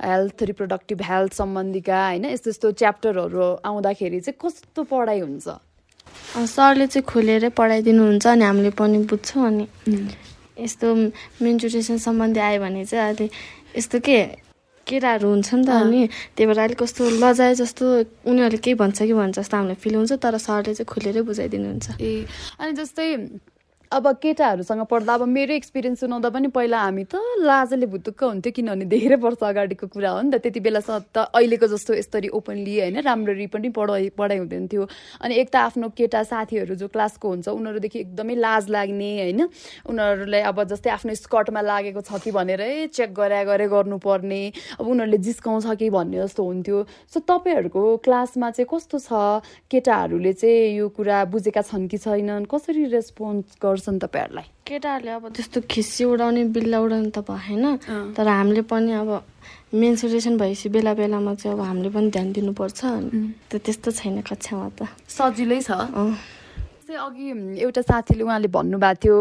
हेल्थ 0.03 0.43
रिप्रोडक्टिभ 0.43 1.01
हेल्थ 1.01 1.33
सम्बन्धीका 1.33 1.95
होइन? 2.07 2.25
यस्तो 2.35 2.49
यस्तो 2.49 2.71
च्याप्टरहरू 2.83 3.47
आउँदाखेरि 3.63 4.19
चाहिँ 4.19 4.37
कस्तो 4.43 4.83
पढाइ 4.91 5.19
हुन्छ? 5.19 5.47
सरले 6.51 6.87
चाहिँ 6.87 7.05
खोलेरै 7.07 7.49
पढाइदिनुहुन्छ 7.55 8.27
अनि 8.27 8.43
हामीले 8.43 8.71
पनि 8.75 8.97
बुझ्छौँ 9.07 9.45
अनि 9.47 9.65
यस्तो 10.59 10.87
मेन्चुरेसन 11.41 11.97
सम्बन्धी 11.97 12.39
आयो 12.39 12.59
भने 12.61 12.83
चाहिँ 12.85 13.05
अहिले 13.07 13.29
यस्तो 13.77 13.99
के 14.03 14.19
केटाहरू 14.87 15.27
हुन्छ 15.29 15.53
नि 15.53 15.63
त 15.63 15.69
अनि 15.69 16.07
त्यही 16.35 16.47
भएर 16.47 16.59
अलिक 16.59 16.79
कस्तो 16.79 17.03
लजाए 17.23 17.53
जस्तो 17.59 17.85
उनीहरूले 18.27 18.59
केही 18.63 18.75
भन्छ 18.79 18.97
कि 19.03 19.13
भन्छ 19.13 19.35
जस्तो 19.39 19.57
हामीलाई 19.57 19.79
फिल 19.83 19.95
हुन्छ 19.95 20.13
तर 20.23 20.37
सरले 20.39 20.73
चाहिँ 20.73 20.87
खुलेरै 20.87 21.21
बुझाइदिनुहुन्छ। 21.27 21.87
ए 21.99 22.25
अनि 22.59 22.71
जस्तै 22.79 23.07
अब 23.91 24.07
केटाहरूसँग 24.21 24.81
पढ्दा 24.91 25.13
अब 25.13 25.21
मेरो 25.25 25.53
एक्सपिरियन्स 25.53 25.99
सुनाउँदा 25.99 26.29
पनि 26.29 26.47
पहिला 26.51 26.79
हामी 26.79 27.03
त 27.07 27.15
लाजले 27.39 27.85
भुतुक्क 27.87 28.23
हुन्थ्यो 28.23 28.51
किनभने 28.51 28.85
धेरै 28.85 29.15
वर्ष 29.15 29.43
अगाडिको 29.47 29.87
कुरा 29.87 30.09
हो 30.11 30.21
नि 30.21 30.31
त। 30.31 30.43
त्यति 30.43 30.59
बेलासम्म 30.59 30.99
त 31.15 31.31
अहिलेको 31.31 31.67
जस्तो 31.71 31.93
यस्तरी 31.95 32.27
ओपनली 32.35 32.73
होइन 32.79 32.99
राम्ररी 32.99 33.47
पनि 33.47 33.69
पढाइ 33.71 34.09
पढाइ 34.11 34.37
हुँदैन 34.37 34.67
थियो 34.67 34.87
अनि 35.23 35.35
एक 35.35 35.47
त 35.47 35.55
आफ्नो 35.55 35.87
केटा 35.95 36.23
साथीहरू 36.27 36.75
जो 36.75 36.87
क्लासको 36.91 37.29
हुन्छ 37.29 37.47
उनीहरूदेखि 37.47 37.99
एकदमै 37.99 38.35
लाज 38.35 38.69
लाग्ने 38.69 39.09
होइन। 39.23 39.41
उनीहरूलाई 39.87 40.41
अब 40.51 40.63
जस्तै 40.67 40.89
आफ्नो 40.91 41.15
स्कर्टमा 41.15 41.61
लागेको 41.63 42.01
छ 42.03 42.19
कि 42.19 42.31
भनेरै 42.35 42.91
चेक 42.91 43.15
गरे 43.15 43.39
गरे 43.47 43.67
गर्नुपर्ने। 43.71 44.41
अब 44.79 44.83
उनीहरूले 44.83 45.17
जिस्काउँछ 45.23 45.79
कि 45.79 45.89
भन्ने 45.95 46.27
जस्तो 46.27 46.43
हुन्थ्यो। 46.43 46.83
सो 47.07 47.19
तपाईँहरूको 47.23 47.81
क्लासमा 48.03 48.51
चाहिँ 48.51 48.67
कस्तो 48.67 48.99
छ? 48.99 49.39
केटाहरूले 49.71 50.33
चाहिँ 50.35 50.75
यो 50.75 50.91
कुरा 50.91 51.23
बुझेका 51.31 51.61
छन् 51.63 51.87
कि 51.87 51.97
छैनन्? 51.97 52.51
कसरी 52.51 52.85
रेस्पोन्स 52.91 53.55
गर्छन् 53.77 54.01
तपाईँहरूलाई 54.01 54.47
केटाहरूले 54.65 55.11
अब 55.13 55.23
त्यस्तो 55.37 55.61
खिसी 55.69 56.03
उडाउने 56.09 56.43
बिल्ला 56.49 56.77
उडाउने 56.81 57.09
त 57.13 57.21
भएन 57.21 57.65
तर 58.17 58.27
हामीले 58.27 58.61
पनि 58.65 58.91
अब 59.05 59.09
मेन्सुरेसन 59.73 60.37
भएपछि 60.37 60.69
बेला 60.73 60.93
बेलामा 60.97 61.33
चाहिँ 61.37 61.53
अब 61.53 61.61
हामीले 61.61 61.89
पनि 61.93 62.09
ध्यान 62.09 62.31
दिनुपर्छ। 62.33 62.81
त 63.51 63.53
त्यस्तो 63.61 63.91
छैन 63.91 64.21
कक्षामा 64.25 64.67
त। 64.79 64.87
सजिलै 65.07 65.59
छ। 65.61 65.71
अघि 66.87 67.27
एउटा 67.61 67.81
साथीले 67.83 68.23
उहाँले 68.23 68.47
भन्नुभएको 68.47 68.99
थियो 69.03 69.17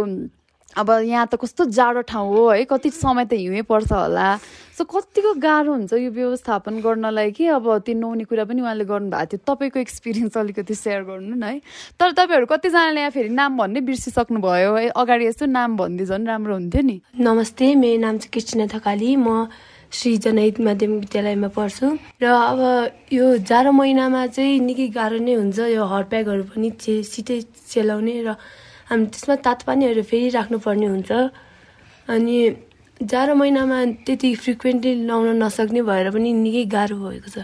अब 0.76 0.90
यहाँ 1.08 1.26
त 1.26 1.34
कस्तो 1.40 1.64
जाडो 1.72 2.00
ठाउँ 2.04 2.28
हो 2.28 2.48
है? 2.50 2.64
कति 2.64 2.90
समय 2.90 3.24
त 3.24 3.32
हिउँै 3.32 3.62
पर्छ 3.64 3.92
होला। 3.92 4.36
सो 4.76 4.84
कतिको 4.84 5.32
गाह्रो 5.40 5.72
हुन्छ 5.72 5.92
यो 5.92 6.10
व्यवस्थापन 6.12 6.80
गर्नलाई 6.84 7.30
कि? 7.32 7.46
अब 7.48 7.64
त्यो 7.80 7.94
नहुने 7.96 8.24
कुरा 8.28 8.44
पनि 8.44 8.60
उहाँले 8.60 8.84
गर्नुभएको 8.84 9.26
थियो। 9.32 9.44
तपाईँको 9.48 9.78
एक्सपिरियन्स 9.80 10.36
अलिकति 10.36 10.74
सेयर 10.74 11.02
गर्नु 11.08 11.36
न 11.36 11.42
है? 11.42 11.60
तर 11.96 12.12
तपाईँहरू 12.12 12.46
कतिजनाले 12.46 13.00
यहाँ 13.00 13.10
फेरि 13.10 13.28
नाम 13.32 13.56
भन्ने 13.56 13.80
बिर्सिसक्नु 13.88 14.40
भयो 14.40 14.74
है? 14.76 14.88
अगाडि 14.92 15.26
यस्तो 15.26 15.46
नाम 15.48 15.76
भनिदिए 15.76 16.06
झन् 16.06 16.26
राम्रो 16.28 16.54
हुन्थ्यो 16.54 16.82
नि। 16.84 17.00
नमस्ते 17.24 17.74
मेरो 17.74 18.00
नाम 18.04 18.18
चाहिँ 18.20 18.32
कृष्ण 18.36 18.68
थकाली। 18.68 19.16
म 19.16 19.48
श्री 19.86 20.16
जनहित 20.18 20.58
माध्यमिक 20.60 21.00
विद्यालयमा 21.00 21.48
पढ्छु। 21.56 21.86
र 22.20 22.26
अब 22.26 22.60
यो 23.16 23.24
जाडो 23.48 23.70
महिनामा 23.72 24.26
चाहिँ 24.34 24.60
निकै 24.60 24.86
गाह्रो 24.92 25.18
नै 25.22 25.34
हुन्छ 25.40 25.58
यो 25.72 25.84
हट 25.86 26.06
ब्यागहरू 26.10 26.42
पनि 26.52 26.70
चे 26.74 27.02
सिटै 27.06 27.40
सेलाउने 27.70 28.14
र 28.26 28.34
हामी 28.88 29.06
त्यसमा 29.12 29.34
तातो 29.46 29.62
पानीहरू 29.66 30.02
फेरि 30.02 30.28
राख्नुपर्ने 30.38 30.86
हुन्छ। 30.86 31.10
अनि 32.08 32.36
जाडो 33.02 33.34
महिनामा 33.34 33.78
त्यति 34.06 34.34
फ्रिक्वेन्टली 34.44 34.92
लाउन 35.06 35.42
नसक्ने 35.42 35.82
भएर 35.82 36.10
पनि 36.14 36.32
निकै 36.32 36.64
गाह्रो 36.74 36.96
भएको 36.96 37.28
छ। 37.28 37.38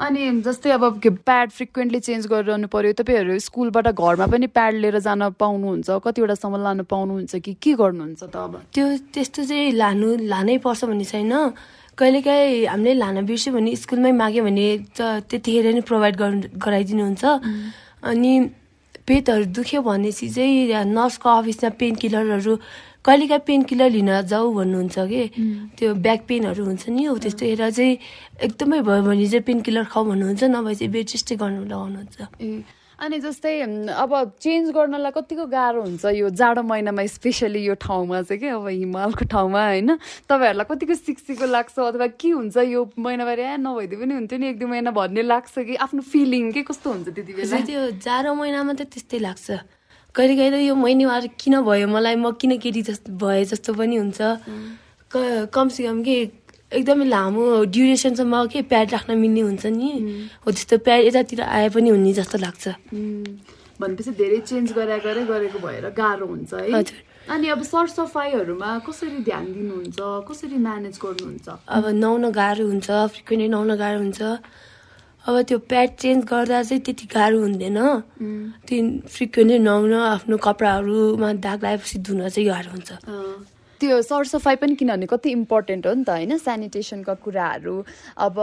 अनि 0.00 0.20
जस्तै 0.42 0.70
अब 0.80 0.84
प्याड 1.28 1.50
फ्रिक्वेन्टली 1.52 2.00
चेन्ज 2.00 2.26
गरिरहनु 2.32 2.68
पर्यो 2.72 2.92
तपाईँहरू 2.98 3.36
स्कुलबाट 3.36 3.86
घरमा 3.92 4.26
पनि 4.32 4.46
प्याड 4.48 4.74
लिएर 4.80 4.98
जान 5.04 5.36
पाउनुहुन्छ 5.36 5.88
कतिवटासम्म 6.04 6.56
लानु 6.56 6.84
पाउनुहुन्छ 6.88 7.36
कि 7.36 7.52
के 7.60 7.72
गर्नुहुन्छ 7.76 8.22
त 8.24 8.36
अब? 8.36 8.52
त्यो 8.72 8.86
त्यस्तो 9.12 9.44
चाहिँ 9.44 9.76
लानु 9.76 10.08
लानै 10.24 10.56
पर्छ 10.64 10.84
भन्ने 10.88 11.04
छैन। 11.04 11.52
कहिलेकाहीँ 12.00 12.64
हामीले 12.72 12.94
लान 12.96 13.16
बिर्स्यो 13.28 13.52
भने 13.52 13.76
स्कुलमै 13.76 14.12
माग्यो 14.16 14.42
भने 14.48 14.66
त 14.96 15.20
त्यतिखेर 15.28 15.66
नै 15.76 15.84
प्रोभाइड 15.84 16.14
गर्नु 16.16 16.56
गराइदिनुहुन्छ। 16.56 17.24
अनि 18.08 18.32
पेटहरू 19.06 19.44
दुख्यो 19.56 19.80
भनेपछि 19.82 20.28
चाहिँ 20.28 20.84
नर्सको 20.96 21.28
अफिसमा 21.28 21.70
पेन 21.80 21.94
किलरहरू 22.02 22.54
कहिलेकाहीँ 23.04 23.44
पेन 23.46 23.62
किलर 23.64 23.90
लिन 23.90 24.10
जाऊ 24.28 24.46
भन्नुहुन्छ 24.54 24.96
कि? 25.10 25.22
त्यो 25.78 25.94
ब्याक 26.04 26.20
पेनहरू 26.28 26.64
हुन्छ 26.64 26.88
नि 26.92 27.04
हो 27.08 27.16
त्यस्तोखेर 27.16 27.70
चाहिँ 27.70 27.98
एकदमै 28.44 28.80
भयो 28.84 29.02
भने 29.08 29.26
चाहिँ 29.26 29.44
पेन 29.48 29.60
किलर 29.64 29.84
खाऊ 29.88 30.04
भन्नुहुन्छ 30.04 30.42
नभए 30.52 30.74
चाहिँ 30.74 30.92
बेड 30.92 31.06
रेस्टै 31.16 31.36
गर्नु 31.40 31.64
लगाउनुहुन्छ। 31.64 32.16
अनि 33.00 33.18
जस्तै 33.20 33.52
अब 33.96 34.12
चेन्ज 34.44 34.70
गर्नलाई 34.76 35.12
कतिको 35.16 35.44
गाह्रो 35.48 35.80
हुन्छ 35.82 36.04
यो 36.20 36.28
जाडो 36.36 36.62
महिनामा 36.62 37.04
स्पेसली 37.16 37.64
यो 37.64 37.74
ठाउँमा 37.80 38.20
चाहिँ 38.28 38.40
के 38.40 38.48
अब 38.52 38.66
हिमालको 38.68 39.24
ठाउँमा 39.24 39.62
होइन? 39.66 39.96
तपाईँहरूलाई 40.28 40.68
कतिको 40.68 40.94
सिक्सीको 40.94 41.46
लाग्छ 41.48 41.78
अथवा 41.80 42.06
के 42.20 42.28
हुन्छ 42.36 42.56
यो 42.68 42.80
महिनाभरि? 43.00 43.42
ए 43.42 43.56
नभइदिए 43.56 43.98
पनि 44.04 44.14
हुन्थ्यो 44.20 44.38
नि 44.38 44.46
एक 44.52 44.58
दुई 44.60 44.68
महिना 44.68 44.90
भन्ने 44.92 45.22
लाग्छ 45.32 45.54
कि? 45.64 45.74
आफ्नो 45.80 46.02
फिलिङ 46.12 46.52
के 46.52 46.62
कस्तो 46.68 46.88
हुन्छ 46.92 47.08
त्यति 47.08 47.32
बेला? 47.40 47.60
त्यो 47.64 47.80
जाडो 48.04 48.34
महिनामा 48.36 48.72
त 48.76 48.84
त्यस्तै 48.92 49.18
लाग्छ। 49.24 49.48
कहिलेकाहीँ 50.12 50.52
त 50.52 50.60
यो 50.68 50.74
महिनावार 50.76 51.26
किन 51.40 51.64
भयो? 51.64 51.88
मलाई 51.88 52.16
म 52.20 52.36
किन 52.36 52.58
केटी 52.60 52.82
जस्तो 52.84 53.16
भए 53.16 53.44
जस्तो 53.48 53.70
पनि 53.80 53.96
हुन्छ। 53.96 54.20
कमसेकम 55.54 56.02
के 56.04 56.16
एकदमै 56.72 57.06
लामो 57.06 57.44
ड्युरेसनसम्म 57.74 58.46
के 58.46 58.62
प्याड 58.70 58.86
राख्न 58.92 59.18
मिल्ने 59.18 59.40
हुन्छ 59.40 59.66
नि। 59.74 59.90
हो 60.46 60.48
त्यस्तो 60.50 60.78
प्याड 60.86 61.00
यतातिर 61.06 61.40
आए 61.42 61.68
पनि 61.74 61.88
हुने 61.90 62.12
जस्तो 62.14 62.38
लाग्छ। 62.38 62.64
भनेपछि 63.80 64.10
धेरै 64.14 64.38
चेन्ज 64.46 64.72
गरे 64.78 64.98
गरे 65.02 65.22
गरेको 65.26 65.58
भएर 65.58 65.90
गाह्रो 65.98 66.26
हुन्छ 66.26 66.52
है। 66.54 66.70
हजुर। 66.72 66.98
अनि 67.32 67.46
अब 67.48 67.62
सरसफाइहरूमा 67.62 68.70
कसरी 68.86 69.18
ध्यान 69.24 69.44
दिनुहुन्छ 69.52 69.98
कसरी 70.28 70.56
म्यानेज 70.66 70.96
गर्नुहुन्छ? 71.02 71.48
अब 71.68 71.84
नुहाउन 72.02 72.24
गाह्रो 72.30 72.64
हुन्छ 72.66 72.88
फ्रिक्वेन्टली 73.14 73.48
नुहाउन 73.48 73.72
गाह्रो 73.82 73.98
हुन्छ। 73.98 74.20
अब 75.28 75.34
त्यो 75.48 75.58
प्याड 75.70 75.88
चेन्ज 76.00 76.20
गर्दा 76.24 76.62
चाहिँ 76.62 76.82
त्यति 76.86 77.06
गाह्रो 77.12 77.38
हुँदैन। 77.40 77.78
त्यो 78.66 78.78
फ्रिक्वेन्टली 79.14 79.58
नुहाउन 79.58 79.92
आफ्नो 80.16 80.36
कपडाहरूमा 80.46 81.28
दाग 81.44 81.58
लागेपछि 81.64 81.96
धुन 82.04 82.28
चाहिँ 82.28 82.48
गाह्रो 82.48 82.70
हुन्छ। 82.72 82.90
त्यो 83.80 84.00
सरसफाइ 84.02 84.56
पनि 84.56 84.74
किनभने 84.76 85.06
कति 85.06 85.30
इम्पोर्टेन्ट 85.30 85.86
हो 85.86 85.92
नि 85.94 86.04
त 86.04 86.10
होइन? 86.10 86.36
सेनिटेसनका 86.38 87.14
कुराहरू 87.24 87.76
अब 88.20 88.34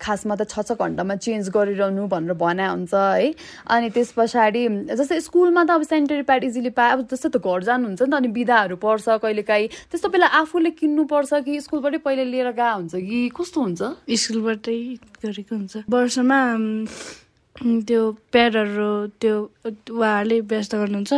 खासमा 0.00 0.34
त 0.36 0.48
छ 0.48 0.64
छ 0.64 0.72
घन्टामा 0.72 1.14
चेन्ज 1.20 1.48
गरिरहनु 1.52 2.06
भनेर 2.08 2.34
भना 2.34 2.68
हुन्छ 2.68 2.94
है? 2.94 3.34
अनि 3.68 3.90
त्यस 3.92 4.12
पछाडि 4.16 4.62
जस्तै 4.96 5.20
स्कुलमा 5.28 5.64
त 5.64 5.70
अब 5.76 5.82
सेनिटरी 5.92 6.22
प्याड 6.24 6.44
इजिली 6.44 6.70
पाए 6.72 6.90
अब 6.96 7.06
जस्तो 7.12 7.28
त 7.28 7.36
घर 7.44 7.62
जानुहुन्छ 7.68 8.02
नि 8.02 8.10
त 8.10 8.14
अनि 8.14 8.28
बिदाहरू 8.32 8.76
पर्छ 8.80 9.20
कहिलेकाहीँ। 9.22 9.68
त्यस्तो 9.92 10.08
बेला 10.08 10.26
आफूले 10.40 10.70
किन्नुपर्छ 10.80 11.44
कि 11.44 11.60
स्कुलबाटै 11.68 12.00
पहिले 12.06 12.24
लिएर 12.32 12.50
गए 12.56 12.72
हुन्छ 12.74 12.94
कि? 12.94 13.20
कस्तो 13.36 13.58
हुन्छ? 13.60 13.82
स्कुलबाटै 14.08 14.78
गरेको 15.24 15.54
हुन्छ। 15.54 15.74
वर्षमा 15.90 16.40
त्यो 17.58 18.02
प्याडहरू 18.32 18.90
त्यो 19.18 19.34
उहाँहरूले 19.66 20.38
व्यस्त 20.50 20.74
गर्नुहुन्छ। 20.74 21.12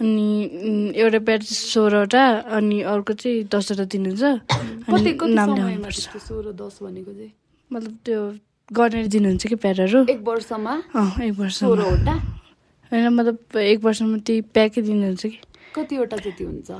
अनि 0.00 0.92
एउटा 0.96 1.18
प्याड 1.26 1.42
सोह्रवटा 1.42 2.24
अनि 2.56 2.80
अर्को 2.82 3.12
चाहिँ 3.14 3.44
दसवटा 3.46 3.84
दिनुहुन्छ। 3.94 4.22
अनि 4.90 5.12
कति 5.14 5.34
नाम 5.34 5.54
ल्याउनुपर्छ। 5.54 6.18
सोह्र 6.18 6.52
दस 6.52 6.78
भनेको 6.82 7.12
चाहिँ? 7.14 7.32
मतलब 7.70 7.92
त्यो 8.04 8.20
गरेर 8.72 9.06
दिनुहुन्छ 9.06 9.46
कि 9.46 9.54
प्याडहरू 9.54 10.00
एक 10.10 10.20
वर्षमा? 10.26 10.74
एक 11.22 11.34
सोह्रवटा 11.50 12.14
होइन 12.92 13.08
मतलब 13.08 13.56
एक 13.56 13.78
वर्षमा 13.84 14.16
त्यही 14.26 14.40
प्याकै 14.50 14.82
दिनुहुन्छ 14.82 15.22
कि। 15.26 15.38
कतिवटा 15.74 16.16
जति 16.16 16.44
हुन्छ? 16.44 16.70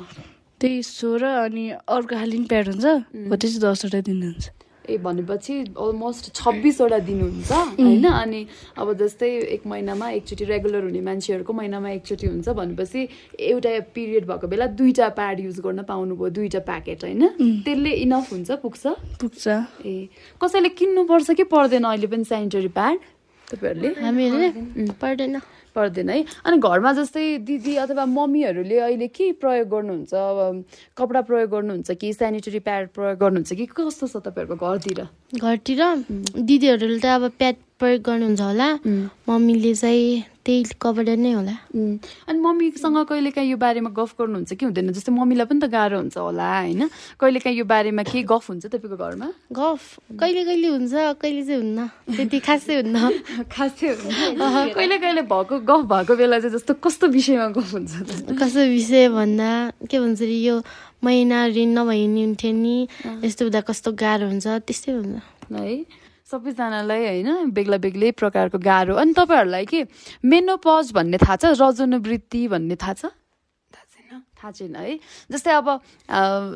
त्यही 0.60 0.82
सोह्र 0.82 1.22
अनि 1.46 1.64
अर्को 1.70 2.14
खालि 2.16 2.36
पनि 2.36 2.46
प्याड 2.50 2.66
हुन्छ। 2.68 2.84
हो 2.84 3.36
त्यो 3.36 3.48
चाहिँ 3.48 3.62
दसवटा 3.62 4.00
दिनुहुन्छ। 4.10 4.44
ए 4.90 4.96
भनेपछि 4.98 5.54
अलमोस्ट 5.78 6.32
छब्बिसवटा 6.34 6.98
दिनुहुन्छ 6.98 7.52
होइन? 7.52 8.04
अनि 8.04 8.46
अब 8.78 8.92
जस्तै 8.98 9.30
एक 9.56 9.66
महिनामा 9.66 10.10
एकचोटि 10.10 10.44
रेगुलर 10.44 10.82
हुने 10.84 11.00
मान्छेहरूको 11.00 11.52
महिनामा 11.52 11.90
एकचोटि 11.90 12.26
हुन्छ 12.26 12.48
भनेपछि 12.48 13.08
एउटा 13.40 13.70
पिरियड 13.94 14.26
भएको 14.26 14.46
बेला 14.48 14.66
दुईवटा 14.76 15.08
प्याड 15.18 15.40
युज 15.40 15.60
गर्न 15.60 15.82
पाउनुभयो 15.82 16.28
दुईवटा 16.28 16.60
प्याकेट 16.68 17.04
होइन? 17.04 17.26
त्यसले 17.64 17.90
इनफ 18.04 18.32
हुन्छ 18.32 18.50
पुग्छ? 18.62 18.86
पुग्छ। 19.20 19.48
ए 19.86 20.08
कसैले 20.42 20.68
किन्नुपर्छ 20.68 21.30
कि 21.30 21.44
पर्दैन 21.48 21.84
अहिले 21.84 22.06
पनि 22.06 22.24
सेनिटरी 22.24 22.68
प्याड 22.68 22.98
तपाईँहरूले? 23.48 23.88
हामीहरूले 24.04 24.48
पर्दैन। 25.00 25.40
पर्दैन 25.74 26.10
है। 26.10 26.24
अनि 26.46 26.56
घरमा 26.58 26.92
जस्तै 26.94 27.26
दिदी 27.44 27.74
अथवा 27.84 28.04
मम्मीहरूले 28.06 28.78
अहिले 28.78 29.08
के 29.10 29.32
प्रयोग 29.42 29.68
गर्नुहुन्छ? 29.68 30.14
अब 30.14 30.64
कपडा 30.96 31.20
प्रयोग 31.28 31.50
गर्नुहुन्छ 31.50 31.90
कि 32.00 32.12
सेनिटरी 32.12 32.58
प्याड 32.62 32.88
प्रयोग 32.94 33.18
गर्नुहुन्छ 33.18 33.52
कि 33.52 33.66
कस्तो 33.66 34.06
छ 34.06 34.16
तपाईँहरूको 34.22 34.56
घरतिर? 34.62 35.00
घरतिर 35.34 35.80
दिदीहरूले 36.38 36.98
त 36.98 37.06
अब 37.06 37.30
प्याड 37.38 37.56
प्रयोग 37.78 38.00
गर्नुहुन्छ 38.02 38.40
होला। 38.40 38.68
मम्मीले 39.28 39.74
चाहिँ 39.74 40.33
त्यही 40.44 40.76
कपडा 40.80 41.14
नै 41.16 41.32
होला। 41.32 41.54
अनि 42.28 42.38
मम्मीसँग 42.38 42.96
कहिलेकाहीँ 43.08 43.50
यो 43.50 43.56
बारेमा 43.56 43.90
गफ 43.96 44.10
गर्नुहुन्छ 44.20 44.52
कि 44.60 44.64
हुँदैन? 44.64 44.92
जस्तै 44.92 45.12
मम्मीलाई 45.12 45.46
पनि 45.48 45.60
त 45.60 45.66
गाह्रो 45.72 45.96
हुन्छ 46.04 46.16
होला 46.20 46.48
होइन? 46.60 46.82
कहिलेकाहीँ 47.20 47.56
यो 47.58 47.64
बारेमा 47.64 48.02
के 48.04 48.22
गफ 48.28 48.44
हुन्छ 48.50 48.66
तपाईँको 48.68 48.96
घरमा? 48.96 49.28
गफ? 49.52 49.82
कहिले 50.20 50.42
कहिले 50.44 50.68
हुन्छ 50.68 50.92
कहिले 51.20 51.42
चाहिँ 51.48 51.60
हुन्न। 51.64 51.80
त्यति 52.16 52.38
खासै 52.44 52.74
हुन्न। 52.84 52.96
खासै 53.54 53.88
कहिले 54.76 54.96
कहिले 55.00 55.22
भएको 55.24 55.54
गफ 55.64 55.82
भएको 55.88 56.12
बेला 56.16 56.38
चाहिँ 56.44 56.54
जस्तो 56.56 56.72
कस्तो 56.84 57.06
विषयमा 57.08 57.48
गफ 57.56 57.72
हुन्छ 57.72 57.92
कस्तो 58.36 58.62
विषय 58.68 59.08
भन्दा 59.16 59.50
के 59.88 59.96
भन्छ 59.98 60.20
अरे 60.22 60.38
यो 60.44 60.60
महिना 61.04 61.38
ऋण 61.56 61.68
नभइने 61.78 62.22
हुन्थ्यो 62.24 62.52
नि 62.52 62.76
यस्तो 63.24 63.44
हुँदा 63.44 63.60
कस्तो 63.68 63.92
गाह्रो 63.92 64.26
हुन्छ 64.28 64.46
त्यस्तै 64.68 64.92
हुन्छ। 64.92 65.20
है? 65.52 66.03
सबैजनालाई 66.34 67.02
होइन 67.06 67.54
बेग्ला 67.54 67.78
बेग्लै 67.78 68.10
प्रकारको 68.18 68.58
गाह्रो। 68.58 68.94
अनि 68.98 69.12
तपाईँहरूलाई 69.14 69.66
के? 69.70 69.86
मेनोपज 70.26 70.90
भन्ने 70.92 71.18
थाहा 71.22 71.36
छ? 71.36 71.54
रजोनुवृत्ति 71.54 72.42
भन्ने 72.50 72.76
थाहा 72.82 72.94
छ? 72.94 73.14
थाहा 73.70 73.86
छैन। 73.86 74.22
थाहा 74.34 74.50
छैन 74.50 74.76
है? 74.76 74.98
जस्तै 75.30 75.52
अब 75.54 75.68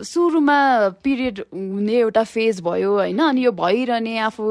सुरुमा 0.03 0.59
पिरियड 1.05 1.37
हुने 1.55 1.95
एउटा 1.95 2.25
फेज 2.27 2.61
भयो 2.67 2.91
होइन? 2.99 3.19
अनि 3.23 3.45
यो 3.45 3.53
भइरहने 3.55 4.19
आफू 4.27 4.45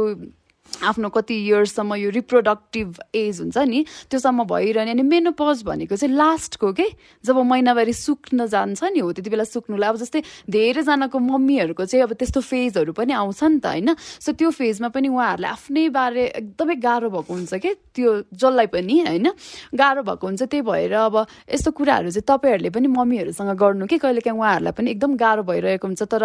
आफ्नो 0.84 1.10
कति 1.10 1.36
इयर्ससम्म 1.48 1.96
यो 1.96 2.10
रिप्रोडक्टिभ 2.10 2.96
एज 3.16 3.40
हुन्छ 3.42 3.58
नि 3.58 3.86
त्योसम्म 4.12 4.44
भइरहने 4.44 4.92
अनि 4.92 5.02
मेनोपज 5.02 5.64
भनेको 5.64 5.96
चाहिँ 5.96 6.16
लास्टको 6.16 6.72
के? 6.74 6.86
जब 7.26 7.38
महिनावारी 7.38 7.94
सुक्न 7.94 8.48
जान्छ 8.48 8.84
नि 8.84 9.00
हो 9.00 9.12
त्यति 9.12 9.30
बेला 9.30 9.44
सुक्नुलाई 9.44 9.90
अब 9.90 9.98
जस्तै 9.98 10.22
धेरैजनाको 10.50 11.20
मम्मीहरूको 11.20 11.86
चाहिँ 11.86 12.04
अब 12.04 12.14
त्यस्तो 12.14 12.42
फेजहरू 12.42 12.94
पनि 12.94 13.14
आउँछ 13.14 13.44
नि 13.44 13.60
त 13.60 13.66
होइन? 13.66 13.96
सो 13.98 14.32
त्यो 14.32 14.50
फेजमा 14.52 14.90
पनि 14.94 15.08
उहाँहरूलाई 15.08 15.52
आफ्नै 15.52 15.90
बारे 15.90 16.24
एकदमै 16.36 16.76
गाह्रो 16.76 17.10
भएको 17.10 17.34
हुन्छ 17.34 17.54
कि? 17.58 17.74
त्यो 17.96 18.10
जसलाई 18.34 18.68
पनि 18.68 19.00
होइन? 19.08 19.28
गाह्रो 19.74 20.04
भएको 20.04 20.28
हुन्छ 20.28 20.44
त्यही 20.44 20.62
भएर 20.62 20.94
अब 20.94 21.16
यस्तो 21.50 21.72
कुराहरू 21.72 22.12
चाहिँ 22.12 22.28
तपाईँहरूले 22.28 22.70
पनि 22.70 22.88
मम्मीहरूसँग 22.88 23.52
गर्नु 23.58 23.86
कि? 23.88 23.98
कहिलेकाहीँ 23.98 24.38
उहाँहरूलाई 24.38 24.74
पनि 24.78 24.92
एकदम 24.92 25.16
गाह्रो 25.18 25.44
भइरहेको 25.44 25.88
हुन्छ 25.88 26.04
तर 26.04 26.24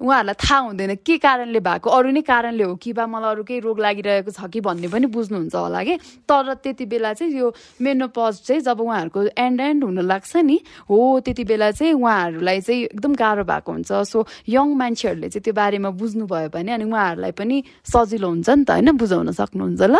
उहाँहरूलाई 0.00 0.36
थाहा 0.38 0.58
हुँदैन 0.68 0.94
के 1.02 1.18
कारणले 1.18 1.60
भएको 1.60 1.90
अरू 1.90 2.10
नै 2.14 2.22
कारणले 2.22 2.64
हो 2.64 2.74
कि 2.76 2.92
बा 2.92 3.06
मलाई 3.06 3.30
अरू 3.34 3.42
केही 3.44 3.60
रोग 3.60 3.77
लागिरहेको 3.78 4.30
छ 4.30 4.50
कि 4.50 4.60
भन्ने 4.60 4.88
पनि 4.88 5.06
बुझ्नुहुन्छ 5.06 5.54
होला 5.54 5.82
कि? 5.84 5.96
तर 6.28 6.54
त्यति 6.62 6.84
बेला 6.86 7.12
चाहिँ 7.12 7.32
यो 7.32 7.54
मेनोपज 7.82 8.34
चाहिँ 8.46 8.60
जब 8.62 8.80
उहाँहरूको 8.80 9.20
एन्ड 9.38 9.60
एन्ड 9.60 9.84
हुन 9.84 9.98
लाग्छ 10.02 10.36
नि 10.42 10.58
हो 10.90 10.98
त्यति 11.24 11.44
बेला 11.44 11.70
चाहिँ 11.70 11.92
उहाँहरूलाई 11.92 12.60
चाहिँ 12.60 12.82
एकदम 12.84 13.14
गाह्रो 13.14 13.44
भएको 13.44 13.72
हुन्छ। 13.72 13.92
सो 14.06 14.26
यङ 14.48 14.66
मान्छेहरूले 14.76 15.28
चाहिँ 15.28 15.42
त्यो 15.42 15.54
बारेमा 15.54 15.90
बुझ्नुभयो 15.90 16.48
भने 16.50 16.72
अनि 16.72 16.84
उहाँहरूलाई 16.84 17.32
पनि 17.32 17.56
सजिलो 17.86 18.28
हुन्छ 18.28 18.48
नि 18.50 18.64
त 18.64 18.70
होइन? 18.70 18.90
बुझाउन 18.98 19.30
सक्नुहुन्छ 19.32 19.82
ल। 19.82 19.96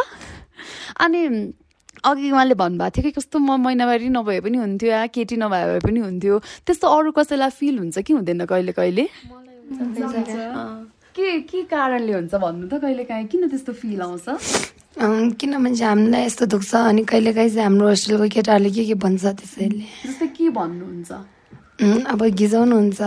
अनि 1.01 1.21
अघि 1.99 2.31
उहाँले 2.31 2.55
भन्नुभएको 2.55 2.91
थियो 2.95 3.03
कि 3.03 3.11
कस्तो 3.19 3.39
म 3.39 3.59
महिनावारी 3.59 4.09
नभए 4.09 4.41
पनि 4.41 4.57
हुन्थ्यो 4.59 4.91
या 4.91 5.07
केटी 5.11 5.37
नभए 5.37 5.65
भए 5.67 5.81
पनि 5.83 6.01
हुन्थ्यो। 6.01 6.39
त्यस्तो 6.67 6.87
अरू 6.87 7.11
कसैलाई 7.11 7.51
फिल 7.51 7.79
हुन्छ 7.79 7.99
कि 7.99 8.13
हुँदैन 8.15 8.47
कहिले 8.47 8.73
कहिले? 8.73 9.05
के 11.47 11.63
कारणले 11.71 12.13
हुन्छ 12.13 12.35
भन्नु 12.35 12.67
त 12.69 12.81
कहिले 12.83 13.05
काहीँ 13.05 13.27
किन 13.31 13.49
त्यस्तो 13.49 13.73
फिल 13.73 14.01
आउँछ? 14.03 14.27
किनभने 14.99 15.71
चाहिँ 15.77 15.89
हामीलाई 15.89 16.23
यस्तो 16.27 16.45
दुख्छ 16.51 16.75
अनि 16.75 17.03
कहिलेकाहीँ 17.07 17.51
चाहिँ 17.55 17.65
हाम्रो 17.65 17.87
होस्टेलको 17.89 18.27
केटाहरूले 18.35 18.71
के 18.75 18.85
के 18.91 18.95
भन्छ 18.99 19.25
त्यसैले? 19.39 19.85
जस्तै 20.07 20.27
के 20.35 20.49
भन्नुहुन्छ? 20.59 21.11
अब 22.11 22.21
गिजाउनुहुन्छ। 22.41 23.01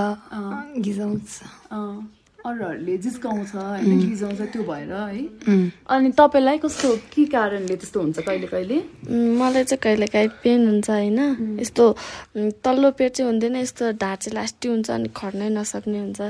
गिजाउँछ। 0.86 1.28
अँ, 1.72 2.00
अरूहरूले 2.46 2.98
जिस्काउँछ 2.98 3.52
होइन 3.56 4.00
गिजाउँछ 4.02 4.42
त्यो 4.54 4.64
भएर 4.64 4.94
है। 4.94 5.22
अनि 5.94 6.10
तपाईँलाई 6.18 6.58
कस्तो 6.58 6.90
के 7.14 7.26
कारणले 7.30 7.76
त्यस्तो 7.76 8.00
हुन्छ 8.02 8.20
कहिले 8.20 8.48
कहिले? 8.48 8.78
मलाई 9.38 9.64
चाहिँ 9.64 9.82
कहिलेकाहीँ 9.84 10.30
पेन 10.44 10.60
हुन्छ 10.68 10.90
होइन। 10.90 11.20
यस्तो 11.62 11.86
तल्लो 12.66 12.92
पेट 12.98 13.12
चाहिँ 13.14 13.32
हुँदैन 13.32 13.56
यस्तो 13.56 13.92
ढाड 14.02 14.18
चाहिँ 14.18 14.36
लास्टी 14.36 14.68
हुन्छ 14.68 14.90
अनि 14.90 15.10
खर्नै 15.14 15.50
नसक्ने 15.54 16.00
हुन्छ। 16.00 16.22